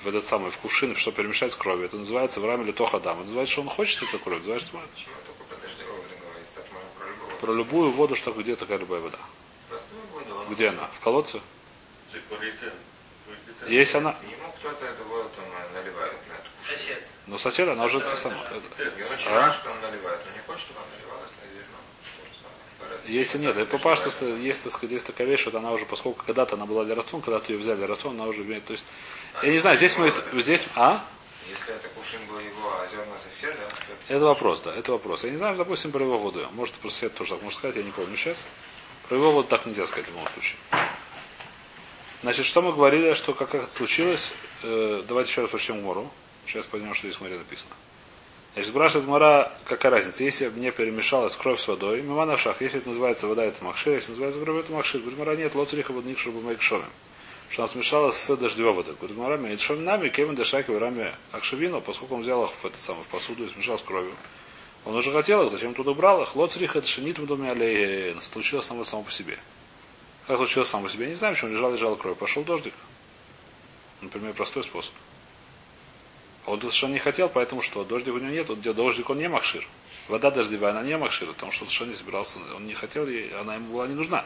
в 0.02 0.08
этот 0.08 0.26
самый, 0.26 0.50
в 0.50 0.58
кувшин, 0.58 0.96
что 0.96 1.12
перемешать 1.12 1.52
с 1.52 1.56
кровью. 1.56 1.86
Это 1.86 1.98
называется 1.98 2.40
в 2.40 2.46
раме 2.46 2.64
или 2.64 2.72
тохадам. 2.72 3.18
Это 3.18 3.26
называется, 3.26 3.52
что 3.52 3.62
он 3.62 3.70
хочет 3.70 4.02
эту 4.02 4.18
кровь. 4.18 4.40
Называется, 4.40 4.68
что... 4.68 4.80
Про 7.40 7.54
любую 7.54 7.92
воду, 7.92 8.16
что 8.16 8.32
где 8.32 8.56
такая 8.56 8.80
любая 8.80 9.00
вода. 9.00 9.20
Где 10.50 10.70
она? 10.70 10.88
В 10.88 11.02
колодце? 11.02 11.40
Есть 13.68 13.94
она. 13.94 14.16
Ему 14.24 14.52
кто-то 14.58 14.86
эту 14.86 15.04
воду 15.04 15.30
там 15.36 15.46
наливает 15.76 16.18
на 16.30 16.34
эту 16.34 16.50
Сосед. 16.68 17.04
Но 17.28 17.38
сосед, 17.38 17.70
она 17.70 17.84
уже 17.84 18.00
это 18.00 18.16
сама. 18.16 18.42
Он 18.50 19.12
очень 19.12 19.30
А? 19.30 19.40
рад, 19.40 19.54
что 19.54 19.70
он 19.70 19.82
наливает. 19.82 20.20
Он 20.26 20.34
не 20.34 20.40
хочет, 20.48 20.62
чтобы 20.62 20.80
он 20.80 20.88
наливалась 20.98 20.98
на 20.98 20.98
зерно. 20.98 21.07
Если 23.08 23.38
нет, 23.38 23.56
это 23.58 23.78
папа, 23.78 23.96
что 23.96 24.26
есть, 24.26 24.64
так 24.64 24.74
сказать, 24.74 24.92
есть 24.92 25.08
такая 25.08 25.28
вещь, 25.28 25.42
что 25.42 25.58
она 25.58 25.72
уже, 25.72 25.86
поскольку 25.86 26.24
когда-то 26.26 26.56
она 26.56 26.66
была 26.66 26.84
для 26.84 26.96
рацион, 26.96 27.22
когда-то 27.22 27.52
ее 27.52 27.60
взяли 27.60 27.84
рацион, 27.84 28.16
она 28.16 28.26
уже 28.26 28.44
имеет. 28.44 28.66
То 28.66 28.72
есть, 28.72 28.84
я 29.44 29.50
не 29.50 29.60
знаю, 29.60 29.78
здесь 29.78 29.98
мы 29.98 30.14
здесь, 30.34 30.68
а? 30.76 31.04
Если 31.50 31.74
это 31.74 31.88
кувшин 31.90 32.20
был 32.30 32.40
его, 32.40 32.70
а 32.74 32.88
зерна 32.88 33.18
соседа, 33.18 33.54
то 33.54 34.14
Это 34.14 34.26
вопрос, 34.26 34.62
да, 34.62 34.76
это 34.76 34.92
вопрос. 34.92 35.24
Я 35.24 35.32
не 35.32 35.38
знаю, 35.38 35.56
допустим, 35.56 35.92
про 35.92 36.04
его 36.04 36.18
воду. 36.18 36.46
Может, 36.52 36.76
про 36.76 36.90
сосед 36.90 37.16
тоже 37.16 37.32
так 37.32 37.42
можно 37.42 37.58
сказать, 37.58 37.78
я 37.78 37.84
не 37.84 37.92
помню 37.92 38.18
сейчас. 38.18 38.44
Про 39.08 39.18
его 39.18 39.32
воду 39.32 39.48
так 39.48 39.66
нельзя 39.66 39.88
сказать 39.88 40.06
в 40.08 40.10
любом 40.10 40.28
случае. 40.34 40.58
Значит, 42.24 42.46
что 42.46 42.62
мы 42.62 42.74
говорили, 42.74 43.14
что 43.14 43.34
как 43.34 43.56
это 43.56 43.70
случилось, 43.70 44.34
э, 44.64 45.04
давайте 45.08 45.30
еще 45.30 45.42
раз 45.42 45.52
прочтем 45.52 45.82
Мору. 45.82 46.12
Сейчас 46.46 46.66
поймем, 46.66 46.94
что 46.94 47.08
здесь 47.08 47.18
в 47.18 47.22
море 47.22 47.38
написано. 47.38 47.76
Значит, 48.58 48.72
спрашивает 48.72 49.08
Мара, 49.08 49.52
какая 49.66 49.92
разница, 49.92 50.24
если 50.24 50.48
мне 50.48 50.72
перемешалась 50.72 51.36
кровь 51.36 51.60
с 51.60 51.68
водой, 51.68 52.02
мимана 52.02 52.38
в 52.38 52.42
шах, 52.42 52.60
если 52.60 52.80
это 52.80 52.88
называется 52.88 53.28
вода, 53.28 53.44
это 53.44 53.64
махшир, 53.64 53.94
если 53.94 54.14
называется 54.14 54.42
кровь, 54.42 54.64
это 54.64 54.74
махшир. 54.74 55.00
Говорит, 55.00 55.20
Мара, 55.20 55.36
нет, 55.36 55.54
лоцриха 55.54 55.92
водник, 55.92 56.18
мы 56.26 56.58
шомим. 56.60 56.90
Что 57.52 57.62
она 57.62 57.68
смешалась 57.68 58.18
с 58.18 58.36
дождевой 58.36 58.74
водой. 58.74 58.96
Говорит, 59.00 59.16
Мара, 59.16 59.36
это 59.36 59.62
шом 59.62 59.86
нами, 59.86 60.10
кем 60.10 60.34
дешаки 60.34 60.72
в 60.72 60.80
раме 60.80 61.14
акшевину, 61.34 61.82
поскольку 61.82 62.16
он 62.16 62.22
взял 62.22 62.46
их 62.46 62.50
в, 62.50 62.66
это 62.66 62.80
самое, 62.80 63.04
в 63.04 63.08
посуду 63.10 63.46
и 63.46 63.50
смешал 63.50 63.78
с 63.78 63.84
кровью. 63.84 64.16
Он 64.86 64.96
уже 64.96 65.12
хотел 65.12 65.44
их, 65.44 65.52
зачем 65.52 65.76
туда 65.76 65.94
брал 65.94 66.24
их? 66.24 66.36
Лоцриха, 66.36 66.82
в 66.82 67.26
доме 67.28 67.52
аллеи, 67.52 68.16
случилось 68.22 68.66
само, 68.66 68.86
само 68.86 69.04
по 69.04 69.12
себе. 69.12 69.38
Как 70.26 70.38
случилось 70.38 70.68
само 70.68 70.86
по 70.86 70.90
себе? 70.90 71.04
Я 71.04 71.10
не 71.10 71.16
знаю, 71.16 71.36
почему 71.36 71.52
лежал, 71.52 71.72
лежал 71.74 71.96
кровь. 71.96 72.18
Пошел 72.18 72.44
дождик. 72.44 72.74
Например, 74.02 74.34
простой 74.34 74.64
способ. 74.64 74.94
Он 76.48 76.60
совершенно 76.62 76.94
не 76.94 77.00
хотел, 77.00 77.28
поэтому 77.28 77.62
что? 77.62 77.84
Дождик 77.84 78.16
у 78.16 78.20
него 78.20 78.32
нет, 78.32 78.50
он, 78.50 78.62
дождик 78.62 79.10
он 79.10 79.18
не 79.18 79.28
махшир. 79.28 79.68
Вода 80.08 80.32
дождевая, 80.32 80.72
она 80.72 80.82
не 80.82 80.98
махшир, 80.98 81.28
потому 81.28 81.52
что 81.52 81.66
он 81.66 81.68
совершенно 81.68 81.90
не 81.90 81.96
собирался, 81.96 82.40
он 82.56 82.66
не 82.66 82.74
хотел, 82.74 83.06
и 83.06 83.30
она 83.34 83.56
ему 83.56 83.74
была 83.74 83.86
не 83.88 83.96
нужна. 83.96 84.24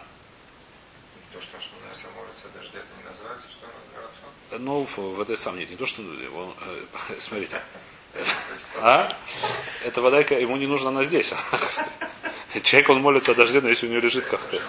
То, 1.33 1.41
что 1.41 1.57
Ашмунайса 1.57 2.07
молится 2.15 2.47
дождя, 2.53 2.77
это 2.77 2.87
не 2.95 3.09
называется, 3.09 3.47
что 3.49 3.65
она 3.65 3.73
городцом? 3.95 4.95
Ну, 4.99 5.13
в, 5.15 5.21
этой 5.21 5.35
сам 5.35 5.57
нет, 5.57 5.71
не 5.71 5.75
то, 5.75 5.87
что 5.87 6.03
он, 6.03 6.53
э, 6.61 7.15
смотрите. 7.19 7.63
А? 8.79 9.07
Эта 9.83 10.01
вода 10.01 10.19
ему 10.19 10.57
не 10.57 10.67
нужна, 10.67 10.89
она 10.89 11.03
здесь. 11.03 11.33
Человек, 12.63 12.89
он 12.91 13.01
молится 13.01 13.31
о 13.31 13.35
дожде, 13.35 13.61
но 13.61 13.69
если 13.69 13.87
у 13.87 13.89
него 13.89 14.01
лежит, 14.01 14.25
сказать. 14.25 14.61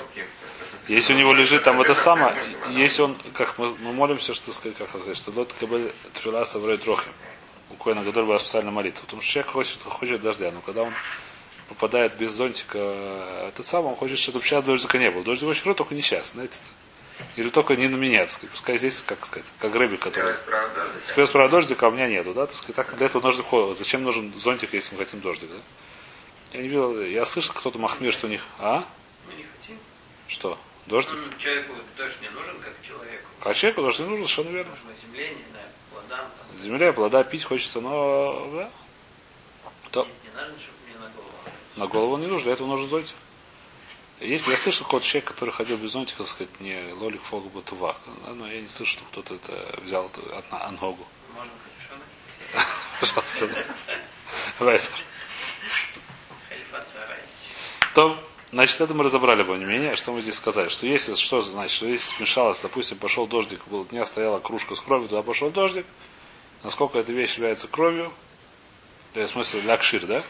Если 0.89 1.13
у 1.13 1.17
него 1.19 1.35
лежит 1.35 1.63
там 1.65 1.83
это 1.83 1.95
самое, 1.95 2.35
если 2.71 3.03
он, 3.03 3.17
как 3.35 3.59
мы, 3.59 3.75
мы 3.77 3.93
молимся, 3.93 4.33
что 4.33 4.53
сказать, 4.53 4.79
как 4.79 4.89
сказать, 4.89 5.19
что 5.19 5.31
лот 5.33 5.53
кабель 5.53 5.93
тфила 6.15 6.45
саврей 6.45 6.79
трохим 6.79 7.13
у 7.83 7.85
Коина 7.85 8.05
Гадоль 8.05 8.25
была 8.25 8.39
специальная 8.39 8.73
молитва. 8.73 9.03
Потому 9.03 9.23
что 9.23 9.31
человек 9.31 9.53
хочет, 9.53 9.83
хочет 9.83 10.23
дождя, 10.23 10.51
но 10.53 10.61
когда 10.61 10.83
он 10.83 10.95
попадает 11.69 12.17
без 12.17 12.33
зонтика, 12.33 12.79
это 13.49 13.63
самое, 13.63 13.91
он 13.91 13.97
хочет, 13.97 14.19
чтобы 14.19 14.41
сейчас 14.43 14.65
дождика 14.65 14.99
не 14.99 15.11
было. 15.11 15.25
Дождик 15.25 15.49
очень 15.49 15.63
круто, 15.63 15.79
только 15.79 15.95
не 15.95 16.03
сейчас, 16.03 16.33
знаете. 16.33 16.59
Или 17.37 17.51
только 17.51 17.77
не 17.77 17.89
на 17.89 17.97
меня, 17.97 18.21
так 18.21 18.31
сказать. 18.31 18.51
Пускай 18.51 18.79
здесь, 18.79 19.03
как 19.07 19.25
сказать, 19.25 19.47
как 19.59 19.75
Рэби, 19.75 19.97
который... 19.97 20.35
Спец 21.05 21.31
про 21.31 21.49
дождика, 21.49 21.87
а 21.87 21.89
у 21.89 21.93
меня 21.93 22.09
нету, 22.09 22.35
да? 22.35 22.47
Так 22.47 22.55
сказать, 22.55 22.77
так 22.77 22.97
для 22.97 23.07
этого 23.07 23.23
нужно 23.23 23.43
ходить. 23.43 23.79
Зачем 23.79 24.03
нужен 24.03 24.33
зонтик, 24.35 24.73
если 24.73 24.95
мы 24.95 25.05
хотим 25.05 25.21
дождик, 25.21 25.51
да? 25.51 25.59
Я 26.53 26.63
не 26.63 26.69
видел, 26.69 27.01
я 27.01 27.25
слышал, 27.27 27.55
кто-то 27.55 27.79
махмир, 27.79 28.13
что 28.13 28.27
у 28.27 28.31
них... 28.31 28.43
А? 28.59 28.85
Мы 29.27 29.35
не 29.35 29.45
хотим. 29.45 29.79
Что? 30.29 30.59
Дождик? 30.87 31.15
Ну, 31.15 31.39
человеку 31.39 31.75
дождь 31.97 32.21
не 32.21 32.29
нужен, 32.31 32.57
как 32.59 32.75
человеку. 32.87 33.25
А 33.41 33.55
человеку 33.55 33.83
дождь 33.83 34.01
не 34.01 34.07
нужен, 34.07 34.27
совершенно 34.27 34.57
верно. 34.57 34.73
На 34.85 35.09
земле, 35.09 35.31
не 35.31 35.43
знаю, 35.51 35.67
Земля, 36.55 36.93
плода 36.93 37.25
пить 37.25 37.45
хочется, 37.45 37.81
но... 37.81 38.49
Да? 38.53 38.71
То... 39.91 40.09
Не, 40.25 40.31
надо, 40.37 40.53
на 41.01 41.09
голову. 41.09 41.33
На 41.77 41.87
голову 41.87 42.17
не 42.19 42.27
нужно, 42.27 42.45
для 42.45 42.53
этого 42.53 42.69
нужен 42.69 42.89
зонтик. 42.89 43.17
Если 44.21 44.53
я 44.53 44.57
слышал 44.57 44.85
какой-то 44.85 45.07
человек, 45.07 45.29
который 45.31 45.51
ходил 45.51 45.77
без 45.79 45.91
зонтика, 45.91 46.19
так 46.19 46.29
сказать, 46.29 46.61
не 46.61 46.93
лолик 46.93 47.23
фогу 47.23 47.49
батувак, 47.49 47.97
да, 48.25 48.35
но 48.35 48.47
я 48.47 48.61
не 48.61 48.69
слышал, 48.69 49.01
что 49.01 49.05
кто-то 49.11 49.35
это 49.35 49.81
взял 49.83 50.11
от 50.33 50.53
на 50.53 50.71
ногу. 50.81 51.05
Можно? 51.35 51.53
Пожалуйста, 53.01 53.49
да. 53.49 53.65
Сарай. 54.59 54.81
То, 57.95 58.19
значит, 58.53 58.81
это 58.81 58.95
мы 58.95 59.05
разобрали 59.05 59.43
более-менее. 59.43 59.97
Что 59.97 60.13
мы 60.13 60.23
здесь 60.23 60.37
сказали? 60.37 60.69
Что 60.69 60.87
если, 60.87 61.15
что 61.15 61.43
значит, 61.43 61.73
что 61.73 61.87
если 61.87 62.15
смешалось, 62.17 62.61
допустим, 62.61 62.99
пошел 62.99 63.27
дождик, 63.27 63.61
было 63.67 63.85
дня 63.87 64.05
стояла 64.05 64.39
кружка 64.39 64.75
с 64.75 64.81
кровью, 64.81 65.09
туда 65.09 65.23
пошел 65.23 65.51
дождик, 65.51 65.87
насколько 66.63 66.99
эта 66.99 67.13
вещь 67.13 67.37
является 67.37 67.67
кровью, 67.67 68.13
в 69.15 69.27
смысле, 69.27 69.61
лякшир, 69.63 70.07
да? 70.07 70.23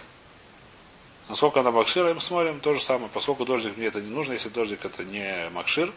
Насколько 1.29 1.61
она 1.61 1.71
макшир, 1.71 2.13
мы 2.13 2.21
смотрим, 2.21 2.61
то 2.61 2.75
же 2.75 2.81
самое. 2.81 3.09
Поскольку 3.13 3.45
дождик 3.45 3.77
мне 3.77 3.87
это 3.87 4.01
не 4.01 4.11
нужно, 4.11 4.33
если 4.33 4.49
дождик 4.49 4.85
это 4.85 5.05
не 5.05 5.49
макшир, 5.51 5.93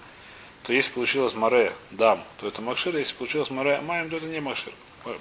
то 0.63 0.73
если 0.73 0.91
получилось 0.91 1.33
море 1.33 1.73
дам, 1.91 2.23
то 2.39 2.47
это 2.47 2.61
макшир, 2.61 2.95
если 2.95 3.15
получилось 3.15 3.49
море 3.49 3.81
маем, 3.81 4.09
то 4.09 4.17
это 4.17 4.27
не 4.27 4.39
макшир. 4.39 4.73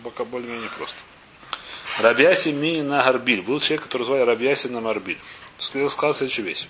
Пока 0.03 0.25
более-менее 0.25 0.71
просто. 0.77 0.97
Рабьяси 2.01 2.49
ми 2.49 2.83
на 2.83 3.03
гарбиль. 3.03 3.43
Был 3.43 3.61
человек, 3.61 3.85
который 3.85 4.05
звали 4.05 4.23
Рабьяси 4.23 4.69
на 4.69 4.81
марбиль. 4.81 5.19
Сказал 5.59 6.15
следующую 6.15 6.47
вещь. 6.47 6.69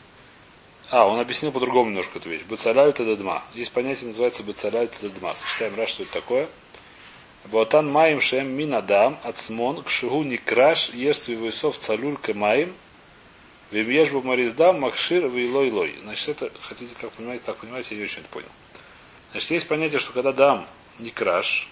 А, 0.90 1.06
он 1.06 1.18
объяснил 1.18 1.50
по-другому 1.52 1.90
немножко 1.90 2.18
эту 2.18 2.28
вещь. 2.28 2.42
Бацаляль 2.42 2.92
тададма. 2.92 3.42
Есть 3.54 3.72
понятие, 3.72 4.08
называется 4.08 4.42
бацаляль 4.42 4.88
тададма. 4.88 5.34
Сочетаем 5.34 5.74
раз, 5.76 5.88
что 5.88 6.02
это 6.02 6.12
такое. 6.12 6.48
Ботан 7.46 7.90
маем 7.90 8.20
шем 8.20 8.48
минадам 8.48 9.18
ацмон 9.22 9.82
кшигу 9.82 10.22
никраш 10.22 10.90
ешстви 10.90 11.36
войсов 11.36 11.78
цалюль 11.78 12.16
маим 12.34 12.74
Вимьешбу 13.70 14.22
Мариздам, 14.22 14.80
Макшир, 14.80 15.28
Вейлой 15.28 15.70
Лой. 15.70 15.96
Значит, 16.02 16.42
это, 16.42 16.58
хотите, 16.60 16.94
как 17.00 17.10
понимаете, 17.10 17.44
так 17.44 17.56
понимаете, 17.56 17.94
я 17.94 17.98
не 17.98 18.04
очень 18.04 18.20
это 18.20 18.28
понял. 18.28 18.48
Значит, 19.32 19.50
есть 19.50 19.68
понятие, 19.68 19.98
что 19.98 20.12
когда 20.12 20.32
дам 20.32 20.66
не 21.00 21.10
краш, 21.10 21.68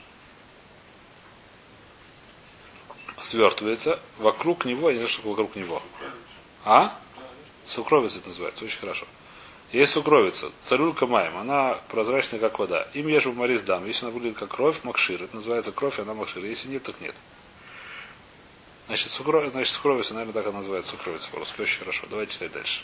свертывается, 3.18 4.00
вокруг 4.18 4.64
него, 4.64 4.88
я 4.88 4.94
не 4.94 4.98
знаю, 4.98 5.10
что 5.10 5.28
вокруг 5.28 5.54
него. 5.54 5.80
А? 6.64 6.98
Сукровица 7.64 8.18
это 8.18 8.28
называется, 8.28 8.64
очень 8.64 8.78
хорошо. 8.78 9.06
Есть 9.72 9.92
сукровица, 9.92 10.50
царюлька 10.62 11.06
маем, 11.06 11.36
она 11.36 11.78
прозрачная, 11.88 12.38
как 12.38 12.58
вода. 12.58 12.88
Им 12.92 13.08
ежу 13.08 13.32
марис 13.32 13.62
дам, 13.62 13.86
если 13.86 14.04
она 14.04 14.14
выглядит 14.14 14.36
как 14.36 14.50
кровь, 14.50 14.84
макшир. 14.84 15.22
Это 15.22 15.36
называется 15.36 15.72
кровь, 15.72 15.98
она 15.98 16.12
макшир. 16.12 16.44
Если 16.44 16.68
нет, 16.68 16.82
так 16.82 17.00
нет. 17.00 17.14
Значит, 18.86 19.10
сукровица, 19.10 19.52
значит, 19.52 19.72
сукровица, 19.72 20.14
наверное, 20.14 20.34
так 20.34 20.46
она 20.46 20.58
называется, 20.58 20.90
сукровица 20.90 21.30
по-русски. 21.30 21.62
Очень 21.62 21.78
хорошо. 21.78 22.06
Давайте 22.10 22.34
читать 22.34 22.52
дальше. 22.52 22.82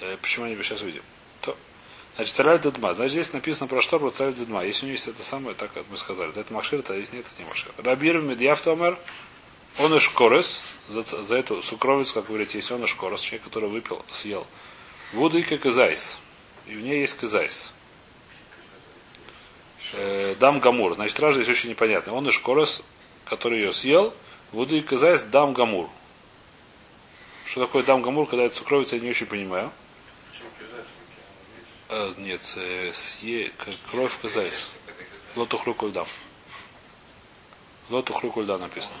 Э, 0.00 0.18
почему 0.20 0.44
они 0.44 0.54
сейчас 0.56 0.82
увидим? 0.82 1.02
То. 1.40 1.56
Значит, 2.16 2.34
царь 2.34 2.60
Дедма. 2.60 2.92
Значит, 2.92 3.12
здесь 3.12 3.32
написано 3.32 3.66
про 3.66 3.80
что, 3.80 3.98
про 3.98 4.10
царь 4.10 4.34
Дедма. 4.34 4.64
Если 4.64 4.84
у 4.84 4.88
него 4.88 4.94
есть 4.94 5.08
это 5.08 5.22
самое, 5.22 5.54
так 5.54 5.72
как 5.72 5.84
мы 5.90 5.96
сказали, 5.96 6.32
то 6.32 6.40
это 6.40 6.52
Машир, 6.52 6.82
то 6.82 6.92
если 6.92 7.16
нет, 7.16 7.26
это 7.32 7.42
не 7.42 7.48
Машир. 7.48 7.72
Рабир 7.78 8.20
Медьяв 8.20 8.60
Томер, 8.60 8.98
он 9.78 9.94
и 9.94 9.98
шкорес, 9.98 10.62
за, 10.88 11.02
за 11.02 11.36
эту 11.36 11.62
сукровицу, 11.62 12.14
как 12.14 12.26
говорите, 12.26 12.58
если 12.58 12.74
он 12.74 12.84
и 12.84 12.86
шкорес, 12.86 13.20
человек, 13.20 13.44
который 13.44 13.68
выпил, 13.68 14.04
съел. 14.10 14.46
И 15.12 15.56
казайс. 15.56 16.18
И 16.66 16.74
в 16.74 16.80
ней 16.80 17.00
есть 17.00 17.16
казайс. 17.16 17.72
Э, 19.92 20.34
дам 20.40 20.58
Гамур. 20.58 20.94
Значит, 20.94 21.18
ража 21.20 21.42
здесь 21.42 21.56
очень 21.56 21.70
непонятно. 21.70 22.14
Он 22.14 22.26
и 22.26 22.30
шкорес, 22.30 22.82
который 23.24 23.60
ее 23.60 23.72
съел, 23.72 24.14
Воду 24.54 24.76
и 24.76 24.82
казайс 24.82 25.24
дам 25.24 25.52
гамур. 25.52 25.90
Что 27.44 27.66
такое 27.66 27.82
дам 27.82 28.02
гамур, 28.02 28.28
когда 28.28 28.44
это 28.44 28.54
сукровица, 28.54 28.94
я 28.94 29.02
не 29.02 29.10
очень 29.10 29.26
понимаю. 29.26 29.72
А, 31.88 32.14
нет, 32.18 32.40
э, 32.56 32.92
съе, 32.92 33.50
кровь 33.90 34.16
казайс. 34.22 34.68
Лоту 35.34 35.58
хрюкуль 35.58 35.90
дам. 35.90 36.06
Лоту 37.90 38.12
хрюкуль 38.12 38.46
дам 38.46 38.60
написано. 38.60 38.96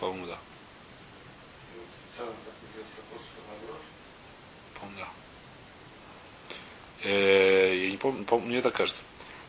По-моему, 0.00 0.26
да. 0.26 0.38
По-моему, 4.80 4.98
да. 4.98 5.08
Э, 7.04 7.76
я 7.76 7.90
не 7.90 7.96
помню, 7.96 8.24
помню, 8.24 8.48
мне 8.48 8.60
так 8.62 8.74
кажется. 8.74 9.02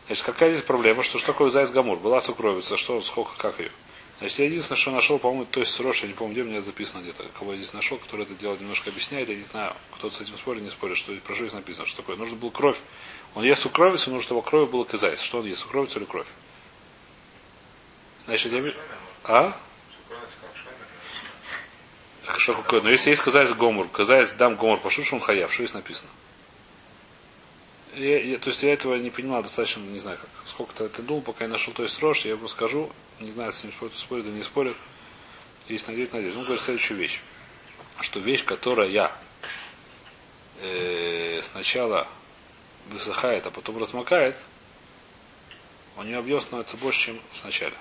Значит, 0.06 0.24
какая 0.24 0.52
здесь 0.52 0.64
проблема? 0.64 1.02
Что, 1.02 1.18
что 1.18 1.28
такое 1.28 1.50
зайс 1.50 1.70
гамур? 1.70 1.98
Была 1.98 2.20
сукровица, 2.20 2.76
что, 2.76 3.00
сколько, 3.00 3.36
как 3.36 3.58
ее? 3.58 3.70
Значит, 4.18 4.38
я 4.38 4.44
единственное, 4.46 4.78
что 4.78 4.90
нашел, 4.92 5.18
по-моему, 5.18 5.44
то 5.44 5.60
есть 5.60 5.74
срош, 5.74 6.02
я 6.02 6.08
не 6.08 6.14
помню, 6.14 6.32
где 6.32 6.42
у 6.42 6.46
меня 6.46 6.62
записано 6.62 7.02
где-то, 7.02 7.24
кого 7.38 7.52
я 7.52 7.58
здесь 7.58 7.74
нашел, 7.74 7.98
который 7.98 8.22
это 8.22 8.34
дело 8.34 8.56
немножко 8.56 8.88
объясняет, 8.88 9.28
я 9.28 9.34
не 9.34 9.42
знаю, 9.42 9.74
кто-то 9.92 10.14
с 10.14 10.20
этим 10.22 10.38
спорит, 10.38 10.62
не 10.62 10.70
спорит, 10.70 10.96
что 10.96 11.12
про 11.16 11.34
что 11.34 11.44
здесь 11.44 11.52
написано, 11.52 11.86
что 11.86 11.98
такое. 11.98 12.16
Нужно 12.16 12.36
было 12.36 12.50
кровь. 12.50 12.78
Он 13.34 13.44
ест 13.44 13.62
сукровицу, 13.62 14.10
нужно, 14.10 14.24
чтобы 14.24 14.42
крови 14.42 14.70
было 14.70 14.84
казайс. 14.84 15.20
Что 15.20 15.40
он 15.40 15.46
ест, 15.46 15.62
сукровицу 15.62 15.98
или 15.98 16.06
кровь? 16.06 16.26
Значит, 18.24 18.52
я... 18.52 18.72
А? 19.24 19.56
Какое? 22.26 22.80
Но 22.80 22.90
если 22.90 23.10
есть 23.10 23.22
казайс 23.22 23.52
гомур, 23.54 23.88
казайс 23.88 24.32
дам 24.32 24.56
гомур, 24.56 24.80
пошут, 24.80 25.04
что 25.04 25.16
он 25.16 25.20
хаяв, 25.22 25.52
что 25.52 25.62
здесь 25.62 25.74
написано? 25.74 26.10
Я, 27.94 28.20
я, 28.20 28.38
то 28.38 28.50
есть 28.50 28.62
я 28.62 28.72
этого 28.72 28.96
не 28.96 29.10
понимал 29.10 29.42
достаточно, 29.42 29.80
не 29.80 30.00
знаю, 30.00 30.18
как, 30.18 30.28
сколько-то 30.46 30.84
это 30.84 31.02
думал, 31.02 31.22
пока 31.22 31.44
я 31.44 31.50
нашел 31.50 31.72
то 31.72 31.82
есть 31.82 31.98
рожь, 32.02 32.26
я 32.26 32.32
ему 32.32 32.46
скажу, 32.48 32.90
не 33.20 33.30
знаю, 33.30 33.52
с 33.52 33.64
ним 33.64 33.72
спорят, 33.72 33.94
спорят 33.94 34.26
или 34.26 34.34
не 34.34 34.42
спорят. 34.42 34.76
Есть 35.68 35.88
надеюсь, 35.88 36.12
надеюсь. 36.12 36.34
Он 36.36 36.42
говорит 36.42 36.60
следующую 36.60 36.98
вещь. 36.98 37.20
Что 38.00 38.20
вещь, 38.20 38.44
которая 38.44 38.88
я 38.88 39.16
э, 40.60 41.40
сначала 41.42 42.06
высыхает, 42.90 43.46
а 43.46 43.50
потом 43.50 43.78
размокает, 43.78 44.36
у 45.96 46.02
нее 46.02 46.18
объем 46.18 46.40
становится 46.40 46.76
больше, 46.76 47.06
чем 47.06 47.20
в 47.32 47.44
начале. 47.44 47.74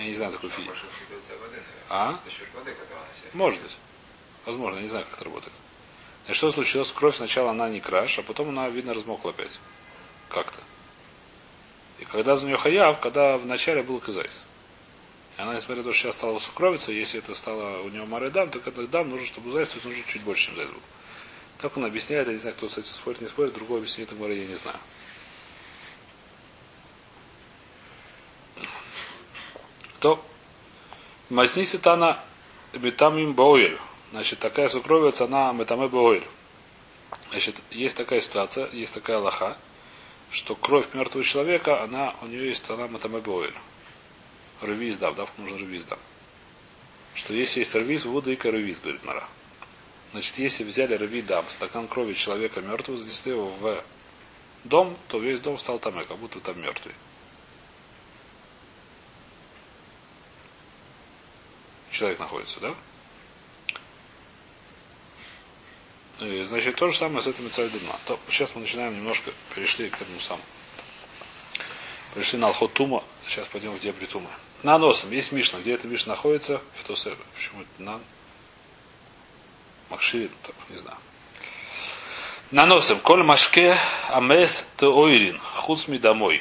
Я 0.00 0.06
не 0.06 0.14
знаю 0.14 0.32
такой 0.32 0.48
физики. 0.48 0.72
А? 1.90 2.18
Может 3.34 3.60
быть. 3.60 3.76
Возможно, 4.46 4.76
я 4.76 4.82
не 4.82 4.88
знаю, 4.88 5.04
как 5.04 5.14
это 5.16 5.24
работает. 5.24 5.52
И 6.26 6.32
что 6.32 6.50
случилось? 6.50 6.90
Кровь 6.90 7.16
сначала 7.16 7.50
она 7.50 7.68
не 7.68 7.80
краш, 7.80 8.18
а 8.18 8.22
потом 8.22 8.48
она, 8.48 8.70
видно, 8.70 8.94
размокла 8.94 9.30
опять. 9.30 9.58
Как-то. 10.30 10.58
И 11.98 12.06
когда 12.06 12.34
за 12.34 12.46
нее 12.46 12.56
хаяв, 12.56 12.98
когда 13.00 13.36
в 13.36 13.44
начале 13.44 13.82
был 13.82 14.00
казайс. 14.00 14.44
И 15.36 15.42
она, 15.42 15.54
несмотря 15.54 15.82
на 15.82 15.90
то, 15.90 15.92
что 15.92 16.04
сейчас 16.04 16.14
стала 16.14 16.38
сукровиться, 16.38 16.92
если 16.92 17.18
это 17.18 17.34
стало 17.34 17.82
у 17.82 17.90
него 17.90 18.06
Мары 18.06 18.30
Дам, 18.30 18.48
то 18.48 18.58
это 18.58 18.86
Дам 18.86 19.10
нужно, 19.10 19.26
чтобы 19.26 19.58
есть 19.60 19.84
нужно 19.84 20.02
чуть 20.06 20.22
больше, 20.22 20.46
чем 20.46 20.56
зайц 20.56 20.70
был. 20.70 20.80
Так 21.58 21.76
он 21.76 21.84
объясняет, 21.84 22.26
я 22.26 22.32
не 22.32 22.38
знаю, 22.38 22.56
кто 22.56 22.70
с 22.70 22.78
этим 22.78 22.90
спорит, 22.90 23.20
не 23.20 23.28
спорит, 23.28 23.52
другое 23.52 23.80
объяснение 23.80 24.10
этого 24.10 24.28
я 24.28 24.46
не 24.46 24.54
знаю. 24.54 24.78
То 30.00 30.22
Масниси 31.28 31.78
Тана 31.78 32.20
Метамим 32.72 33.34
Бойль. 33.34 33.78
Значит, 34.12 34.40
такая 34.40 34.68
сукровица, 34.68 35.26
она 35.26 35.52
Метаме 35.52 35.86
Бойль. 35.86 36.24
Значит, 37.30 37.56
есть 37.70 37.96
такая 37.96 38.20
ситуация, 38.20 38.68
есть 38.72 38.92
такая 38.92 39.18
лоха, 39.18 39.56
что 40.30 40.56
кровь 40.56 40.86
мертвого 40.94 41.22
человека, 41.22 41.82
она, 41.82 42.14
у 42.22 42.26
нее 42.26 42.46
есть 42.46 42.68
она 42.68 42.88
Метаме 42.88 43.20
Бойль. 43.20 43.54
Ревиз 44.62 44.98
дав, 44.98 45.14
дав 45.16 45.30
нужно 45.38 45.56
ревиз 45.56 45.84
дав. 45.84 45.98
Что 47.14 47.32
если 47.32 47.60
есть 47.60 47.74
ревиз, 47.74 48.04
вода 48.04 48.32
и 48.32 48.36
ревиз, 48.36 48.80
говорит 48.80 49.04
Мара. 49.04 49.24
Значит, 50.12 50.38
если 50.38 50.64
взяли 50.64 50.94
рви 50.96 51.22
дам, 51.22 51.44
стакан 51.48 51.86
крови 51.86 52.14
человека 52.14 52.60
мертвого, 52.60 52.98
занесли 52.98 53.32
его 53.32 53.46
в 53.46 53.84
дом, 54.64 54.96
то 55.08 55.18
весь 55.18 55.40
дом 55.40 55.56
стал 55.58 55.78
там, 55.78 55.94
как 56.04 56.18
будто 56.18 56.40
там 56.40 56.60
мертвый. 56.60 56.94
Человек 62.00 62.18
находится, 62.18 62.60
да? 62.60 62.74
И, 66.20 66.42
значит, 66.44 66.76
то 66.76 66.88
же 66.88 66.96
самое 66.96 67.20
с 67.20 67.26
этими 67.26 67.50
царь-дума. 67.50 67.94
То, 68.06 68.18
сейчас 68.30 68.54
мы 68.54 68.62
начинаем 68.62 68.96
немножко, 68.96 69.32
перешли 69.54 69.90
к 69.90 70.00
этому 70.00 70.18
самому. 70.18 70.42
Пришли 72.14 72.38
на 72.38 72.46
Алхот 72.46 72.72
Тума, 72.72 73.04
сейчас 73.26 73.46
пойдем 73.48 73.72
в 73.72 73.80
дебри 73.80 74.06
Тума. 74.06 74.30
На 74.62 74.78
носом, 74.78 75.10
есть 75.10 75.30
Мишна, 75.32 75.58
где 75.58 75.74
эта 75.74 75.88
Мишна 75.88 76.14
находится? 76.14 76.62
В 76.76 76.84
Тосебе. 76.84 77.18
Почему 77.34 77.60
это 77.60 77.82
на? 77.82 78.00
Макширин, 79.90 80.30
так, 80.42 80.54
не 80.70 80.78
знаю. 80.78 80.96
Наносим. 82.50 82.98
Коль 83.00 83.24
машке 83.24 83.76
амес 84.08 84.66
теоирин. 84.78 85.38
Хуцми 85.38 85.98
домой. 85.98 86.40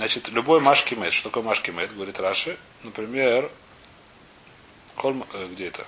Значит, 0.00 0.30
любой 0.30 0.60
машки 0.60 0.94
мед. 0.94 1.12
Что 1.12 1.28
такое 1.28 1.42
машки 1.42 1.70
мед? 1.70 1.94
Говорит 1.94 2.18
Раши. 2.18 2.56
Например, 2.84 3.50
коль, 4.96 5.14
э, 5.34 5.48
где 5.52 5.66
это? 5.66 5.86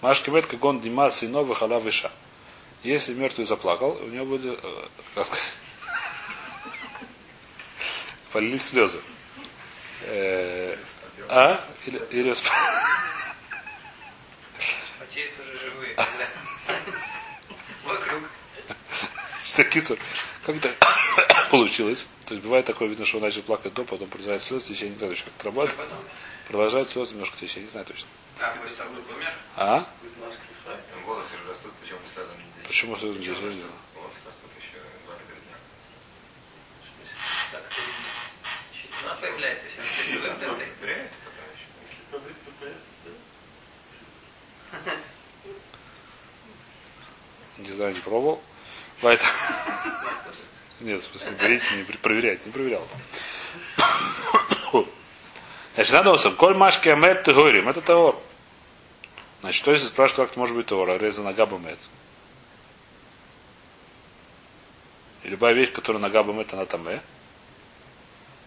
Машки 0.00 0.30
мед, 0.30 0.46
как 0.46 0.64
он 0.64 0.80
димас 0.80 1.22
и 1.22 1.28
новый 1.28 1.54
халав 1.54 1.86
иша. 1.86 2.10
Если 2.82 3.14
мертвый 3.14 3.46
заплакал, 3.46 3.96
у 4.02 4.08
него 4.08 4.24
будет, 4.24 4.58
э, 4.64 4.88
как 5.14 5.26
сказать, 5.26 5.44
полились 8.32 8.66
слезы. 8.66 9.00
Э, 10.06 10.76
а? 11.28 11.64
Или, 11.86 12.02
или... 12.10 12.34
Живые. 15.62 15.94
когда 15.94 16.26
Вокруг. 17.84 18.24
Как 20.44 20.56
это 20.56 20.74
получилось? 21.52 22.08
То 22.32 22.34
есть 22.34 22.44
бывает 22.46 22.64
такое, 22.64 22.88
видно, 22.88 23.04
что 23.04 23.18
он 23.18 23.24
начал 23.24 23.42
плакать 23.42 23.74
до, 23.74 23.84
потом 23.84 24.08
продолжает 24.08 24.42
слезы, 24.42 24.72
я 24.72 24.88
не 24.88 24.94
знаю 24.94 25.12
точно, 25.12 25.26
как 25.32 25.34
это 25.34 25.44
работает. 25.44 25.76
Потом. 25.76 25.98
Продолжает 26.48 26.88
слезы 26.88 27.12
немножко 27.12 27.36
течь, 27.36 27.56
я 27.56 27.60
не 27.60 27.68
знаю 27.68 27.84
точно. 27.84 28.08
А. 28.40 28.56
А? 29.54 29.86
Там 30.64 31.04
волосы 31.04 31.32
же 31.32 31.50
растут, 31.50 31.72
почему 31.82 31.98
мы 32.02 32.08
сразу 32.08 32.30
не 32.30 32.38
делим? 32.38 32.66
Почему 32.66 32.96
слезы 32.96 33.18
не 33.18 33.26
течь? 33.26 33.36
Я 33.36 33.52
не 33.52 33.60
знаю. 33.60 33.74
Появляется. 39.20 39.66
Не 47.58 47.72
знаю, 47.72 47.92
не 47.92 48.00
пробовал. 48.00 48.42
Поэтому... 49.02 49.30
Нет, 50.82 51.00
в 51.00 51.04
смысле, 51.04 51.36
берите, 51.40 51.76
не 51.76 51.84
проверять, 51.84 52.44
не 52.44 52.50
проверял. 52.50 52.86
Значит, 55.74 55.92
надосом. 55.92 56.36
Коль 56.36 56.56
машки 56.56 56.88
амет 56.88 57.22
ты 57.22 57.32
говорим. 57.32 57.68
Это 57.68 57.80
таор. 57.80 58.20
Значит, 59.40 59.58
что 59.58 59.70
если 59.70 59.86
спрашивают, 59.86 60.30
как 60.30 60.36
может 60.36 60.56
быть 60.56 60.66
таор? 60.66 61.00
Реза 61.00 61.22
нога 61.22 61.46
бамет. 61.46 61.78
И 65.22 65.28
любая 65.28 65.54
вещь, 65.54 65.72
которая 65.72 66.02
нога 66.02 66.22
бамет, 66.24 66.52
она 66.52 66.66
там 66.66 66.86
э. 66.88 67.00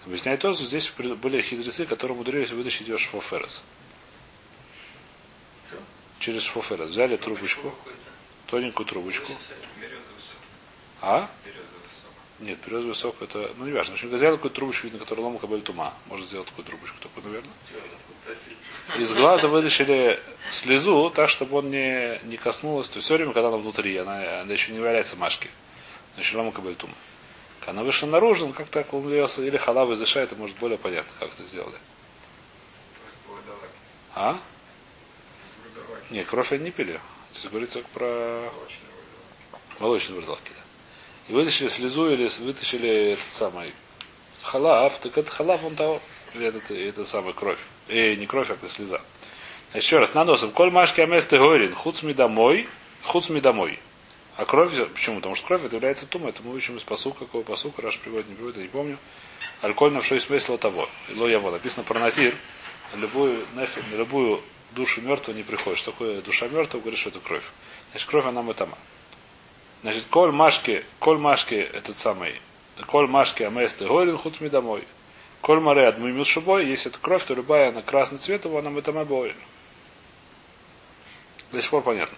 Объясняет 0.06 0.42
то, 0.42 0.52
что 0.52 0.66
здесь 0.66 0.92
были 0.92 1.42
хитрецы, 1.42 1.86
которые 1.86 2.16
умудрились 2.16 2.52
вытащить 2.52 2.88
ее 2.88 2.98
шфоферес. 2.98 3.64
Через 6.20 6.44
шфоферес. 6.44 6.90
Взяли 6.90 7.16
трубочку, 7.18 7.74
тоненькую 8.48 8.86
трубочку. 8.86 9.34
А? 11.02 11.30
Березовый. 11.46 11.65
Нет, 12.40 12.60
березовый 12.66 12.96
сок 12.96 13.22
это, 13.22 13.52
ну 13.58 13.66
не 13.66 13.72
важно. 13.72 13.94
В 13.94 13.96
общем, 13.96 14.10
взял 14.10 14.36
такую 14.36 14.52
трубочку, 14.52 14.88
видно, 14.88 15.00
которую 15.00 15.26
лома 15.26 15.40
кабель 15.40 15.62
тума. 15.62 15.94
Может 16.08 16.28
сделать 16.28 16.48
такую 16.48 16.66
трубочку 16.66 16.98
такую, 17.00 17.26
наверное. 17.26 17.54
Из 18.98 19.14
глаза 19.14 19.48
вытащили 19.48 20.22
слезу, 20.52 21.10
так, 21.10 21.30
чтобы 21.30 21.58
он 21.58 21.70
не, 21.70 22.20
не 22.24 22.38
коснулась. 22.38 22.90
То 22.90 22.98
есть 22.98 23.06
все 23.06 23.16
время, 23.16 23.32
когда 23.32 23.48
она 23.48 23.58
внутри, 23.58 23.96
она, 23.98 24.42
она 24.42 24.52
еще 24.52 24.72
не 24.72 24.78
является 24.78 25.16
машки. 25.16 25.50
Значит, 26.16 26.36
лома 26.36 26.52
кабель 26.52 26.76
тума. 26.76 26.94
Когда 27.62 27.72
она 27.72 27.84
вышла 27.84 28.08
наружу, 28.08 28.48
ну, 28.48 28.54
как 28.54 28.68
так 28.68 28.94
он 28.94 29.08
ее, 29.10 29.28
или 29.38 29.58
халава 29.58 29.94
из 29.94 30.16
это 30.16 30.36
может 30.36 30.58
более 30.58 30.78
понятно, 30.78 31.12
как 31.20 31.34
это 31.34 31.46
сделали. 31.46 31.78
А? 34.14 34.38
Не, 36.10 36.24
кровь 36.24 36.52
они 36.52 36.66
не 36.66 36.72
пили. 36.72 37.00
Здесь 37.32 37.50
говорится 37.50 37.82
про 37.94 38.52
Молочные 39.80 40.16
вурдалки, 40.16 40.52
да. 40.56 40.65
И 41.28 41.34
вытащили 41.34 41.68
слезу 41.68 42.10
или 42.10 42.30
вытащили 42.44 43.14
этот 43.14 43.34
самый 43.34 43.74
халав, 44.44 45.00
так 45.00 45.18
это 45.18 45.32
халав 45.32 45.64
он 45.64 45.76
того, 45.76 46.02
или 46.34 46.48
это, 46.48 46.74
это 46.74 47.06
самая 47.06 47.34
кровь. 47.34 47.60
Э, 47.88 48.14
не 48.14 48.26
кровь, 48.26 48.50
а 48.52 48.68
слеза. 48.68 49.02
Еще 49.74 49.98
раз, 49.98 50.14
наносом. 50.14 50.52
Коль 50.52 50.72
машки 50.72 51.02
аместы 51.02 51.38
горин, 51.38 51.74
хуцми 51.74 52.14
домой, 52.14 52.68
хуцми 53.04 53.40
домой. 53.40 53.80
А 54.38 54.46
кровь, 54.46 54.72
почему? 54.94 55.18
Потому 55.18 55.36
что 55.36 55.48
кровь 55.48 55.66
это 55.66 55.76
является 55.76 56.06
тума, 56.06 56.30
это 56.30 56.44
мы 56.44 56.54
учим 56.54 56.78
из 56.78 56.84
посука, 56.84 57.20
какого 57.20 57.44
посука, 57.44 57.82
Раш 57.82 58.00
приводит, 58.00 58.28
не 58.30 58.36
приводит, 58.36 58.58
я 58.58 58.64
не 58.64 58.70
помню. 58.70 58.98
Альколь 59.62 59.94
на 59.94 60.02
что 60.02 60.20
смысл 60.20 60.58
того. 60.58 60.90
Ло 61.16 61.28
яво. 61.28 61.52
Написано 61.52 61.84
про 61.84 62.00
назир. 62.00 62.36
На 62.94 63.00
любую, 63.00 63.46
нефи, 63.56 63.82
на 63.92 63.96
любую 63.96 64.42
душу 64.72 65.02
мертвую 65.02 65.38
не 65.38 65.44
приходит. 65.44 65.80
Что 65.80 65.92
такое 65.92 66.22
душа 66.22 66.48
мертвая, 66.48 66.82
говорит, 66.82 67.00
что 67.00 67.10
это 67.10 67.20
кровь. 67.20 67.44
Значит, 67.92 68.10
кровь 68.10 68.26
она 68.26 68.42
метама. 68.42 68.78
Значит, 69.86 70.06
коль 70.10 70.32
машки, 70.32 70.84
коль 70.98 71.20
машки 71.20 71.54
этот 71.54 71.96
самый, 71.96 72.42
коль 72.88 73.08
машки 73.08 73.44
аместы 73.44 73.86
горин 73.86 74.18
хуцми 74.18 74.50
домой. 74.50 74.84
Коль 75.42 75.60
море 75.60 75.88
адмуимют 75.88 76.26
шубой, 76.26 76.66
если 76.68 76.90
это 76.90 76.98
кровь, 77.00 77.24
то 77.24 77.36
любая 77.36 77.70
она 77.70 77.84
красный 77.84 78.18
цвет, 78.18 78.46
его 78.46 78.58
она 78.58 78.72
метама 78.72 79.06
боин. 79.06 79.36
До 81.52 81.62
сих 81.62 81.70
пор 81.70 81.84
понятно. 81.84 82.18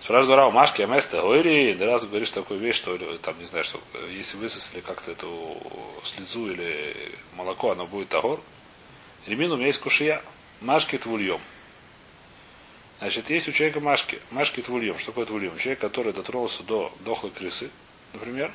Спрашивает 0.00 0.38
Рау, 0.38 0.52
Машки, 0.52 0.80
Аместа, 0.80 1.22
Ойри, 1.22 1.74
да 1.74 1.84
раз 1.84 2.06
говоришь 2.06 2.30
такую 2.30 2.60
вещь, 2.60 2.76
что 2.76 2.96
там, 3.18 3.38
не 3.38 3.44
знаю, 3.44 3.66
что 3.66 3.78
если 4.08 4.38
высосали 4.38 4.80
как-то 4.80 5.12
эту 5.12 5.58
слезу 6.02 6.50
или 6.50 7.12
молоко, 7.34 7.72
оно 7.72 7.84
будет 7.84 8.08
тагор. 8.08 8.40
Ремин 9.26 9.52
у 9.52 9.56
меня 9.56 9.66
есть 9.66 9.82
кушия. 9.82 10.22
Машки 10.62 10.96
твульем. 10.96 11.42
Значит, 12.98 13.28
есть 13.30 13.48
у 13.48 13.52
человека 13.52 13.80
машки. 13.80 14.20
Машки 14.30 14.62
твульем. 14.62 14.98
Что 14.98 15.08
такое 15.08 15.26
твульем? 15.26 15.56
Человек, 15.58 15.80
который 15.80 16.12
дотронулся 16.12 16.62
до 16.62 16.92
дохлой 17.00 17.30
крысы, 17.30 17.70
например. 18.14 18.50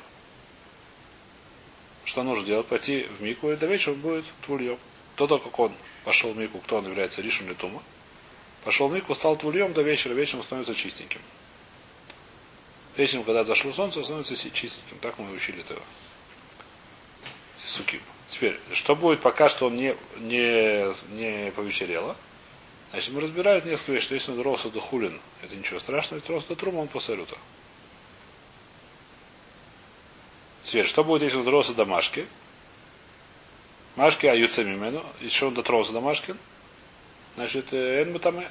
Что 2.04 2.24
нужно 2.24 2.44
делать? 2.44 2.66
Пойти 2.66 3.04
в 3.04 3.22
мику, 3.22 3.50
и 3.50 3.56
до 3.56 3.66
вечера 3.66 3.94
будет 3.94 4.24
твульем. 4.44 4.78
То, 5.14 5.26
то, 5.26 5.38
как 5.38 5.56
он 5.58 5.72
пошел 6.04 6.32
в 6.32 6.36
мику, 6.36 6.58
кто 6.58 6.78
он 6.78 6.86
является 6.86 7.22
ришем 7.22 7.46
или 7.46 7.54
тума. 7.54 7.82
Пошел 8.64 8.88
в 8.88 8.92
мику, 8.92 9.14
стал 9.14 9.36
твульем 9.36 9.72
до 9.72 9.82
вечера, 9.82 10.12
вечером 10.12 10.42
становится 10.42 10.74
чистеньким. 10.74 11.20
Вечером, 12.96 13.24
когда 13.24 13.44
зашло 13.44 13.72
солнце, 13.72 14.02
становится 14.02 14.34
чистеньким. 14.34 14.98
Так 15.00 15.18
мы 15.18 15.30
учили 15.32 15.60
этого. 15.60 15.82
Из 17.62 17.68
суки. 17.70 18.00
Теперь, 18.28 18.58
что 18.72 18.96
будет, 18.96 19.20
пока 19.20 19.48
что 19.48 19.66
он 19.66 19.76
не, 19.76 19.94
не, 20.18 20.92
не 21.16 21.52
повечерело? 21.52 22.16
Значит, 22.92 23.14
мы 23.14 23.22
разбираем 23.22 23.66
несколько 23.66 23.92
вещей, 23.92 24.04
что 24.04 24.14
если 24.14 24.32
он 24.32 24.42
рос 24.42 24.64
до 24.64 24.78
хулин, 24.78 25.18
это 25.42 25.56
ничего 25.56 25.80
страшного, 25.80 26.20
если 26.20 26.32
рос 26.32 26.44
до 26.44 26.54
трума, 26.54 26.80
он 26.80 26.88
посалюта. 26.88 27.38
Теперь, 30.62 30.84
что 30.84 31.02
будет, 31.02 31.22
если 31.22 31.38
он 31.38 31.48
рос 31.48 31.70
до 31.70 31.86
машки? 31.86 32.26
Машки, 33.96 34.26
а 34.26 34.34
юцемимену, 34.34 35.02
еще 35.20 35.46
он 35.46 35.54
дотронулся 35.54 35.92
до 35.92 36.00
машкин, 36.00 36.36
значит, 37.34 37.72
эн 37.72 38.12
мутаме. 38.12 38.50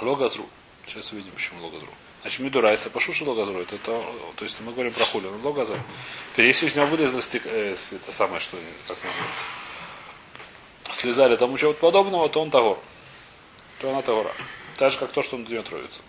Логазру. 0.00 0.48
Сейчас 0.86 1.12
увидим, 1.12 1.32
почему 1.32 1.64
логазру. 1.64 1.88
Значит, 2.20 2.40
Мидурайса, 2.40 2.90
пошуши 2.90 3.24
логазру. 3.24 3.60
Это, 3.60 3.76
то, 3.78 4.32
то 4.36 4.44
есть 4.44 4.60
мы 4.60 4.72
говорим 4.72 4.92
про 4.92 5.04
хули, 5.04 5.26
он 5.26 5.44
логазр. 5.44 5.80
Если 6.36 6.66
из 6.66 6.76
него 6.76 6.86
вылезло 6.86 7.20
стек, 7.20 7.42
э, 7.46 7.74
это 7.74 8.12
самое, 8.12 8.38
что 8.38 8.56
как 8.86 8.96
называется, 9.02 9.44
слезали 10.90 11.34
тому 11.36 11.56
чего-то 11.56 11.80
подобного, 11.80 12.28
то 12.28 12.40
он 12.40 12.50
того. 12.50 12.80
То 13.78 13.90
она 13.90 14.02
того. 14.02 14.30
Так 14.76 14.92
же, 14.92 14.98
как 14.98 15.12
то, 15.12 15.22
что 15.22 15.36
он 15.36 15.44
нее 15.44 15.62
троится. 15.62 16.02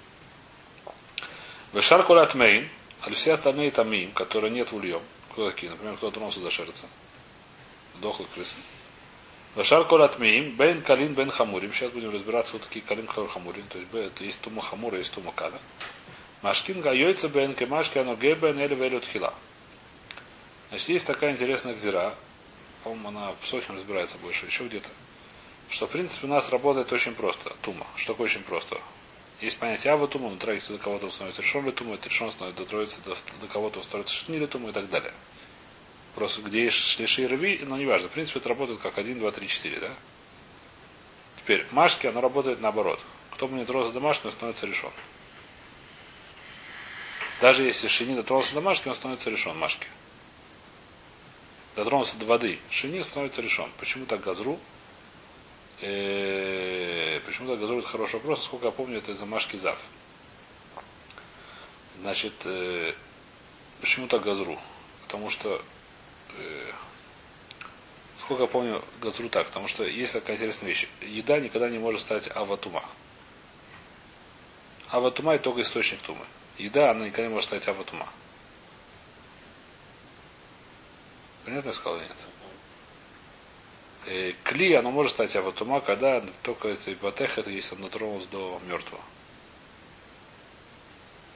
Вешар 1.73 2.03
кулят 2.03 2.33
мейн, 2.35 2.69
а 3.01 3.09
все 3.11 3.33
остальные 3.33 3.71
тамим, 3.71 4.11
которые 4.11 4.51
нет 4.51 4.71
в 4.71 4.75
ульем. 4.75 5.01
Кто 5.31 5.49
такие? 5.51 5.71
Например, 5.71 5.95
кто 5.97 6.09
тронулся 6.11 6.39
до 6.39 6.49
шерца. 6.49 6.87
Дохлых 8.01 8.29
крысы. 8.31 8.55
Вашар 9.57 9.87
колат 9.87 10.19
миим, 10.19 10.51
бен 10.51 10.83
калин 10.83 11.15
бен 11.15 11.31
хамурим. 11.31 11.73
Сейчас 11.73 11.91
будем 11.91 12.13
разбираться, 12.13 12.53
вот 12.53 12.61
такие 12.61 12.85
калин 12.85 13.07
хамурим. 13.07 13.65
То 13.69 13.79
есть 13.79 13.91
это 13.91 14.23
есть 14.23 14.39
тума 14.41 14.61
хамура, 14.61 14.99
есть 14.99 15.11
тума 15.11 15.31
кала. 15.31 15.59
Машкин 16.43 16.81
гайойца 16.81 17.27
бен 17.27 17.55
кемашки 17.55 17.97
оно 17.97 18.15
гебен 18.15 18.59
или 18.59 18.75
велют 18.75 19.03
хила. 19.03 19.33
Значит, 20.69 20.89
есть 20.89 21.07
такая 21.07 21.31
интересная 21.31 21.73
гзира. 21.73 22.13
По-моему, 22.83 23.07
она 23.07 23.33
в 23.41 23.47
сотню 23.47 23.75
разбирается 23.75 24.19
больше, 24.19 24.45
еще 24.45 24.67
где-то. 24.67 24.89
Что, 25.69 25.87
в 25.87 25.91
принципе, 25.91 26.27
у 26.27 26.29
нас 26.29 26.49
работает 26.49 26.91
очень 26.93 27.13
просто. 27.13 27.55
Тума. 27.61 27.85
Что 27.95 28.13
такое 28.13 28.25
очень 28.25 28.43
просто? 28.43 28.79
Есть 29.41 29.59
понятие 29.59 29.93
ава 29.93 30.07
тума, 30.07 30.29
но 30.29 30.37
троится 30.37 30.73
до 30.73 30.79
кого-то 30.79 31.11
становится 31.11 31.41
решен 31.41 31.65
ли 31.65 31.71
тума, 31.71 31.95
это 31.95 32.09
решен 32.09 32.31
становится 32.31 33.01
до 33.03 33.15
до, 33.15 33.15
до 33.41 33.47
кого-то 33.47 33.83
становится 33.83 34.15
шни 34.15 34.39
ли 34.39 34.47
тума 34.47 34.69
и 34.69 34.71
так 34.71 34.89
далее. 34.89 35.13
Просто 36.15 36.41
где 36.41 36.63
есть 36.63 36.77
шлиши 36.77 37.23
и 37.23 37.27
рви, 37.27 37.59
но 37.63 37.77
неважно. 37.77 38.09
В 38.09 38.11
принципе, 38.11 38.39
это 38.39 38.49
работает 38.49 38.79
как 38.79 38.97
1, 38.97 39.19
2, 39.19 39.31
3, 39.31 39.47
4, 39.47 39.79
да? 39.79 39.93
Теперь, 41.37 41.67
машки, 41.71 42.07
оно 42.07 42.21
работает 42.21 42.59
наоборот. 42.59 42.99
Кто 43.31 43.47
бы 43.47 43.55
не 43.55 43.65
тронулся 43.65 43.93
до 43.93 43.99
машки, 43.99 44.25
он 44.25 44.31
становится 44.31 44.65
решен. 44.65 44.89
Даже 47.39 47.63
если 47.63 47.87
шини 47.87 48.15
дотронулся 48.15 48.55
до 48.55 48.61
машки, 48.61 48.87
он 48.87 48.95
становится 48.95 49.29
решен, 49.29 49.55
машки. 49.55 49.87
Дотронулся 51.75 52.17
до 52.17 52.25
воды, 52.25 52.59
шини 52.71 53.03
становится 53.03 53.43
решен. 53.43 53.69
Почему 53.77 54.07
так 54.07 54.21
газру? 54.21 54.59
Почему 55.79 57.49
так 57.49 57.59
газру? 57.59 57.79
Это 57.79 57.87
хороший 57.87 58.15
вопрос. 58.15 58.43
Сколько 58.43 58.65
я 58.67 58.71
помню, 58.71 58.97
это 58.97 59.11
из-за 59.11 59.27
зав. 59.57 59.79
Значит, 61.99 62.33
э, 62.45 62.93
почему 63.81 64.07
так 64.07 64.23
газру? 64.23 64.57
Потому 65.03 65.29
что 65.29 65.61
э, 66.37 66.71
сколько 68.19 68.43
я 68.43 68.49
помню, 68.49 68.83
газру 69.01 69.29
так, 69.29 69.47
потому 69.47 69.67
что 69.67 69.83
есть 69.83 70.13
такая 70.13 70.35
интересная 70.35 70.67
вещь. 70.67 70.87
Еда 71.01 71.39
никогда 71.39 71.69
не 71.69 71.79
может 71.79 72.01
стать 72.01 72.29
аватума. 72.35 72.83
Аватума 74.89 75.35
это 75.35 75.45
только 75.45 75.61
источник 75.61 76.01
тумы. 76.01 76.25
Еда, 76.57 76.91
она 76.91 77.05
никогда 77.05 77.23
не 77.23 77.33
может 77.33 77.47
стать 77.47 77.67
аватума. 77.67 78.07
Понятно 81.45 81.69
я 81.69 81.73
сказал 81.73 81.97
или 81.97 82.03
нет? 82.03 82.17
Э, 84.09 84.31
кли, 84.45 84.73
оно 84.73 84.89
может 84.89 85.11
стать 85.11 85.35
аватума, 85.35 85.81
когда 85.81 86.23
только 86.41 86.69
это 86.69 86.91
батех, 87.01 87.37
это 87.37 87.49
если 87.49 87.75
он 87.75 87.81
дотронулся 87.81 88.29
до 88.29 88.61
мертвого. 88.65 89.01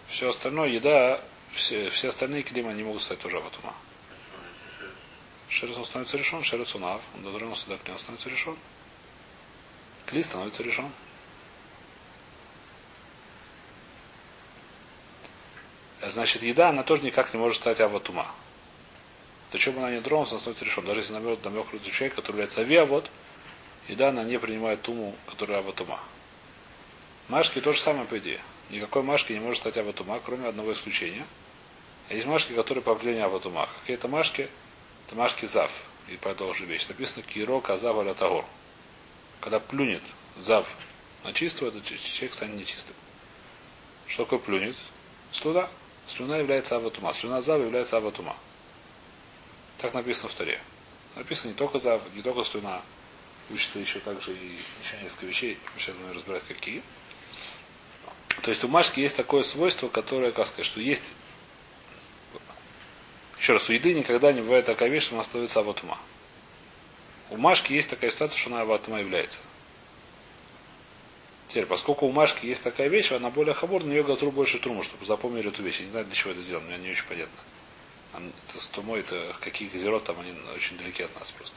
Все 0.08 0.30
остальное, 0.30 0.70
еда, 0.70 1.22
все, 1.54 1.90
все 1.90 2.08
остальные 2.08 2.44
климы, 2.44 2.72
они 2.72 2.84
могут 2.84 3.02
стать 3.02 3.20
тоже 3.20 3.38
аватума. 3.38 3.74
Шерец 5.50 5.86
становится 5.86 6.18
решен, 6.18 6.42
шерец 6.44 6.74
он 6.74 6.86
ав. 6.86 7.02
Он 7.16 7.24
дотронулся 7.24 7.68
до 7.68 7.78
кли, 7.78 7.94
становится 7.98 8.30
решен. 8.30 8.56
Кли 10.06 10.24
становится 10.24 10.64
решен. 10.64 10.90
Значит, 16.02 16.44
еда, 16.44 16.70
она 16.70 16.84
тоже 16.84 17.04
никак 17.04 17.34
не 17.34 17.40
может 17.40 17.60
стать 17.60 17.82
аватума. 17.82 18.32
Чего 19.58 19.76
бы 19.76 19.80
она 19.82 19.92
не 19.92 20.02
тронулась, 20.02 20.32
она 20.32 20.40
становится 20.40 20.66
решен. 20.66 20.86
Даже 20.86 21.02
если 21.02 21.14
намек, 21.14 21.44
намек 21.44 21.68
человек, 21.92 22.16
который 22.16 22.34
является 22.34 22.62
авиавод, 22.62 23.10
еда, 23.88 24.10
она 24.10 24.24
не 24.24 24.40
принимает 24.40 24.82
туму, 24.82 25.16
которая 25.28 25.60
аватума. 25.60 26.00
Машки 27.28 27.60
то 27.60 27.74
же 27.74 27.80
самое 27.80 28.06
по 28.06 28.18
идее. 28.18 28.40
Никакой 28.70 29.04
машки 29.04 29.34
не 29.34 29.40
может 29.40 29.60
стать 29.60 29.78
аватума, 29.78 30.20
кроме 30.24 30.48
одного 30.48 30.72
исключения. 30.72 31.26
Есть 32.10 32.26
машки, 32.26 32.54
которые 32.54 32.82
по 32.84 32.94
определению 32.94 33.26
аватума. 33.26 33.68
Какие-то 33.82 34.08
машки, 34.08 34.50
это 35.08 35.16
машки 35.16 35.46
зав. 35.46 35.72
И 36.08 36.18
по 36.18 36.30
этой 36.30 36.54
же 36.54 36.66
вещь. 36.66 36.88
Написано 36.88 37.24
киро 37.24 37.60
казав 37.60 37.98
аля 37.98 38.14
тагор. 38.14 38.46
Когда 39.40 39.60
плюнет 39.60 40.04
зав 40.38 40.68
на 41.24 41.34
чистого, 41.34 41.70
этот 41.70 41.86
человек 41.86 42.34
станет 42.34 42.56
нечистым. 42.56 42.96
Что 44.08 44.24
такое 44.24 44.40
плюнет? 44.40 44.76
Слюна. 45.32 45.70
Слюна 46.06 46.38
является 46.38 46.78
аватума. 46.78 47.14
Слюна 47.14 47.42
зав 47.42 47.62
является 47.62 47.98
аватума. 47.98 48.36
Так 49.82 49.94
написано 49.94 50.30
в 50.30 50.34
Таре. 50.34 50.62
Написано 51.16 51.52
не 51.52 51.58
только 51.58 51.80
зав, 51.80 52.02
не 52.14 52.22
только 52.22 52.44
слюна. 52.44 52.82
Учится 53.50 53.80
еще 53.80 54.00
также 54.00 54.32
и 54.32 54.60
еще 54.84 54.98
несколько 55.04 55.26
вещей. 55.26 55.58
Сейчас 55.78 55.96
будем 55.96 56.16
разбирать 56.16 56.44
какие. 56.48 56.84
То 58.44 58.52
есть 58.52 58.64
у 58.64 58.68
машки 58.68 59.00
есть 59.00 59.16
такое 59.16 59.44
свойство, 59.44 59.90
которое, 59.90 60.32
как 60.32 60.48
сказать, 60.48 60.66
что 60.66 60.80
есть 60.80 61.16
еще 63.42 63.54
раз, 63.54 63.68
у 63.70 63.74
еды 63.74 63.96
никогда 63.96 64.32
не 64.32 64.42
бывает 64.42 64.68
такая 64.68 64.88
вещь, 64.88 65.06
что 65.06 65.16
она 65.16 65.24
становится 65.24 65.62
аватума. 65.62 65.98
У 67.32 67.38
Машки 67.38 67.74
есть 67.74 67.90
такая 67.90 68.12
ситуация, 68.12 68.38
что 68.38 68.52
она 68.52 68.62
аватума 68.62 69.00
является. 69.00 69.42
Теперь, 71.48 71.66
поскольку 71.66 72.06
у 72.06 72.12
Машки 72.12 72.46
есть 72.46 72.62
такая 72.62 72.88
вещь, 72.88 73.12
она 73.12 73.32
более 73.32 73.56
хабор, 73.56 73.84
на 73.84 73.90
нее 73.90 74.04
газру 74.04 74.30
больше 74.30 74.60
труму, 74.60 74.84
чтобы 74.84 75.06
запомнили 75.06 75.50
эту 75.50 75.64
вещь. 75.64 75.80
Я 75.80 75.86
не 75.86 75.90
знаю, 75.90 76.06
для 76.06 76.14
чего 76.14 76.34
это 76.34 76.42
сделано, 76.42 76.68
мне 76.68 76.78
не 76.78 76.92
очень 76.92 77.06
понятно. 77.06 77.42
С 78.56 78.68
тумой, 78.68 79.00
это 79.00 79.36
какие 79.40 79.70
газирот 79.70 80.04
там, 80.04 80.20
они 80.20 80.34
очень 80.54 80.78
далеки 80.78 81.04
от 81.04 81.16
нас 81.20 81.32
просто. 81.32 81.56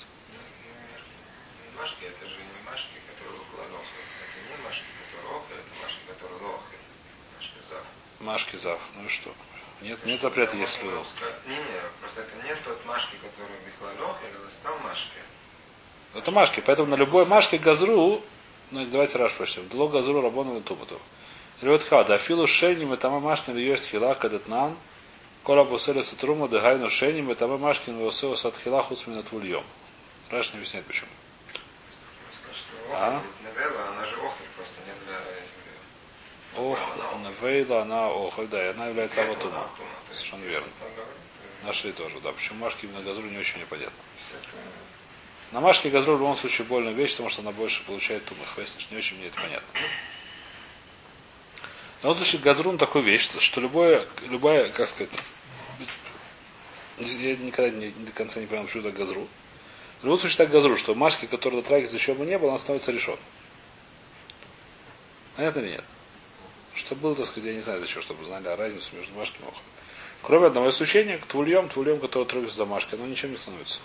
Машки 1.78 2.04
это 2.04 2.28
же 2.28 2.36
не 2.36 2.70
машки, 2.70 2.94
которые 3.08 3.40
около 3.40 3.62
ноха. 3.72 3.98
Это 4.22 4.38
не 4.48 4.64
машки, 4.64 4.84
которые 5.04 5.36
охи, 5.36 5.52
это 5.52 5.82
машки, 5.82 6.00
которые 6.06 6.42
лохи. 6.42 6.76
Машки 7.36 7.58
зав. 7.68 7.84
Машки 8.20 8.56
зав. 8.56 8.80
Ну 8.96 9.04
и 9.04 9.08
что? 9.08 9.34
Нет, 9.82 10.04
нет 10.06 10.20
запрета, 10.20 10.56
если... 10.56 10.84
Не, 10.84 10.90
не, 10.90 11.80
просто 12.00 12.22
это 12.22 12.46
не 12.46 12.54
тот 12.64 12.84
машки, 12.86 13.16
который 13.16 13.56
Бихлалох, 13.66 14.16
или 14.22 14.38
там 14.62 14.80
машки. 14.82 15.18
Это 16.14 16.30
машки, 16.30 16.62
поэтому 16.64 16.90
на 16.90 16.94
любой 16.94 17.26
машке 17.26 17.58
газру, 17.58 18.22
ну 18.70 18.86
давайте 18.86 19.18
раз 19.18 19.32
прочтем, 19.32 19.68
дло 19.68 19.88
газру 19.88 20.22
рабону 20.22 20.54
на 20.54 20.60
тубату. 20.62 21.00
Ревет 21.60 21.82
хада, 21.82 22.14
афилу 22.14 22.46
шеним 22.46 22.94
и 22.94 22.96
тама 22.96 23.18
машкин 23.18 23.56
есть 23.56 23.86
хила 23.86 24.14
кадетнан, 24.14 24.76
кола 25.44 25.64
бусели 25.64 26.02
сатрума 26.02 26.48
дегайну 26.48 26.88
шеним 26.90 27.30
и 27.30 27.34
тама 27.34 27.58
машкин 27.58 27.98
восео 27.98 28.34
сат 28.34 28.56
хила 28.56 28.82
хусмина 28.82 29.22
твульем. 29.22 29.62
Раш 30.30 30.52
не 30.52 30.58
объясняет 30.58 30.86
почему. 30.86 31.10
А? 32.90 33.22
Навела, 33.42 33.88
она 33.90 34.06
же 34.06 34.16
охрит 34.16 34.48
просто, 34.56 34.74
не 34.86 35.06
для 35.06 35.20
Ох, 36.56 36.78
Навейла, 37.22 37.82
она 37.82 38.08
охоль, 38.08 38.46
да, 38.46 38.64
и 38.64 38.70
она 38.70 38.86
является 38.86 39.22
аватума. 39.22 39.66
Совершенно 40.12 40.44
верно. 40.44 40.68
Нашли 41.64 41.92
тоже, 41.92 42.20
да. 42.20 42.32
Почему 42.32 42.60
Машки 42.60 42.86
именно 42.86 43.02
газру 43.02 43.24
не 43.24 43.38
очень 43.38 43.60
непонятно. 43.60 43.98
На 45.52 45.60
Машке 45.60 45.90
газру 45.90 46.16
в 46.16 46.20
любом 46.20 46.36
случае 46.36 46.66
больная 46.66 46.92
вещь, 46.92 47.12
потому 47.12 47.30
что 47.30 47.42
она 47.42 47.52
больше 47.52 47.84
получает 47.84 48.24
тумы. 48.24 48.44
Хвестиш, 48.54 48.88
не 48.90 48.96
очень 48.96 49.16
мне 49.18 49.26
это 49.26 49.40
понятно. 49.40 49.68
Но 52.02 52.12
в 52.12 52.16
случае 52.16 52.42
газрун 52.42 52.78
такой 52.78 53.02
вещь, 53.02 53.30
что 53.38 53.60
любое, 53.60 54.06
любая, 54.28 54.68
как 54.68 54.86
сказать, 54.86 55.20
я 56.98 57.36
никогда 57.36 57.70
не, 57.70 57.90
до 57.90 58.12
конца 58.12 58.40
не 58.40 58.46
понял, 58.46 58.64
почему 58.64 58.82
так 58.84 58.94
газру. 58.94 59.26
В 60.00 60.04
любом 60.04 60.18
случае 60.18 60.38
так 60.38 60.50
газру, 60.50 60.76
что 60.76 60.94
Машки, 60.94 61.26
который 61.26 61.56
дотрагивается, 61.56 61.96
еще 61.96 62.14
бы 62.14 62.26
не 62.26 62.38
было, 62.38 62.50
она 62.50 62.58
становится 62.58 62.92
решен. 62.92 63.16
Понятно 65.36 65.60
или 65.60 65.70
нет? 65.70 65.84
Что 66.74 66.94
было, 66.94 67.14
так 67.14 67.26
сказать, 67.26 67.48
я 67.48 67.54
не 67.54 67.60
знаю 67.60 67.80
зачем, 67.80 68.02
чтобы 68.02 68.24
знали 68.24 68.48
о 68.48 68.56
разницу 68.56 68.94
между 68.96 69.14
Машкой 69.14 69.40
и 69.40 69.44
Мохой. 69.44 69.62
Кроме 70.22 70.46
одного 70.46 70.70
исключения, 70.70 71.18
к 71.18 71.26
твульем, 71.26 71.68
твульем, 71.68 72.00
который 72.00 72.24
трогается 72.24 72.56
за 72.56 72.66
Машкой, 72.66 72.98
оно 72.98 73.06
ничем 73.06 73.30
не 73.30 73.36
становится. 73.36 73.80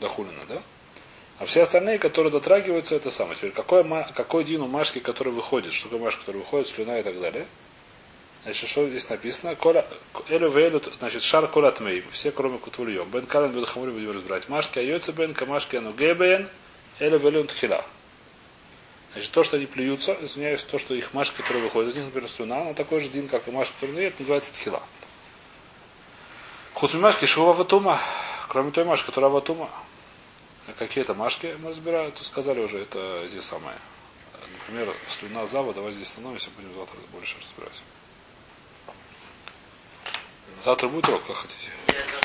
Дохулина, 0.00 0.44
да? 0.48 0.62
А 1.38 1.44
все 1.44 1.62
остальные, 1.62 1.98
которые 1.98 2.30
дотрагиваются, 2.30 2.94
это 2.94 3.10
самое. 3.10 3.36
Теперь, 3.36 3.52
какой, 3.52 3.84
какой 4.14 4.44
дин 4.44 4.62
у 4.62 4.66
Машки, 4.66 5.00
который 5.00 5.32
выходит? 5.32 5.72
Что 5.72 5.84
такое 5.84 6.04
Машка, 6.04 6.20
который 6.20 6.38
выходит, 6.38 6.68
слюна 6.68 6.98
и 6.98 7.02
так 7.02 7.20
далее? 7.20 7.46
Значит, 8.46 8.70
что 8.70 8.88
здесь 8.88 9.08
написано? 9.08 9.56
Коля, 9.56 9.84
элю 10.28 10.48
вейлю, 10.48 10.80
значит, 11.00 11.24
шар 11.24 11.48
коля 11.48 11.72
тмей. 11.72 12.04
Все, 12.12 12.30
кроме 12.30 12.58
кутвульем. 12.58 13.10
Бен 13.10 13.26
кален 13.26 13.50
бен 13.50 13.66
хамури 13.66 13.90
будем 13.90 14.12
разбирать. 14.12 14.48
Машки, 14.48 14.78
айоца 14.78 15.12
бен, 15.12 15.34
камашки, 15.34 15.74
ану 15.74 15.92
гебен, 15.92 16.48
элю 17.00 17.18
вейлю 17.18 17.42
тхила. 17.42 17.84
Значит, 19.14 19.32
то, 19.32 19.42
что 19.42 19.56
они 19.56 19.66
плюются, 19.66 20.16
извиняюсь, 20.20 20.62
то, 20.62 20.78
что 20.78 20.94
их 20.94 21.12
машки, 21.12 21.42
которые 21.42 21.64
выходят 21.64 21.90
из 21.90 21.96
них, 21.96 22.04
например, 22.04 22.30
слюна, 22.30 22.60
она 22.60 22.74
такой 22.74 23.00
же 23.00 23.08
дин, 23.08 23.26
как 23.26 23.48
и 23.48 23.50
машка, 23.50 23.74
который 23.80 23.96
нет, 23.96 24.14
называется 24.20 24.52
тхила. 24.52 24.80
Хусмимашки 26.74 27.24
шува 27.24 27.52
ватума. 27.52 28.00
Кроме 28.48 28.70
той 28.70 28.84
машки, 28.84 29.06
которая 29.06 29.32
ватума. 29.32 29.68
Какие 30.78 31.02
это 31.02 31.14
машки 31.14 31.56
мы 31.58 31.70
разбираем, 31.70 32.12
то 32.12 32.22
сказали 32.22 32.60
уже, 32.60 32.78
это 32.78 33.24
эти 33.24 33.40
самые 33.40 33.74
например, 34.68 34.94
слюна 35.08 35.46
зава, 35.46 35.74
давай 35.74 35.92
здесь 35.92 36.08
остановимся, 36.08 36.50
будем 36.56 36.74
завтра 36.74 36.98
больше 37.12 37.36
разбирать. 37.40 37.82
Завтра 40.64 40.88
будет 40.88 41.08
урок, 41.08 41.22
как 41.26 41.36
хотите? 41.36 41.70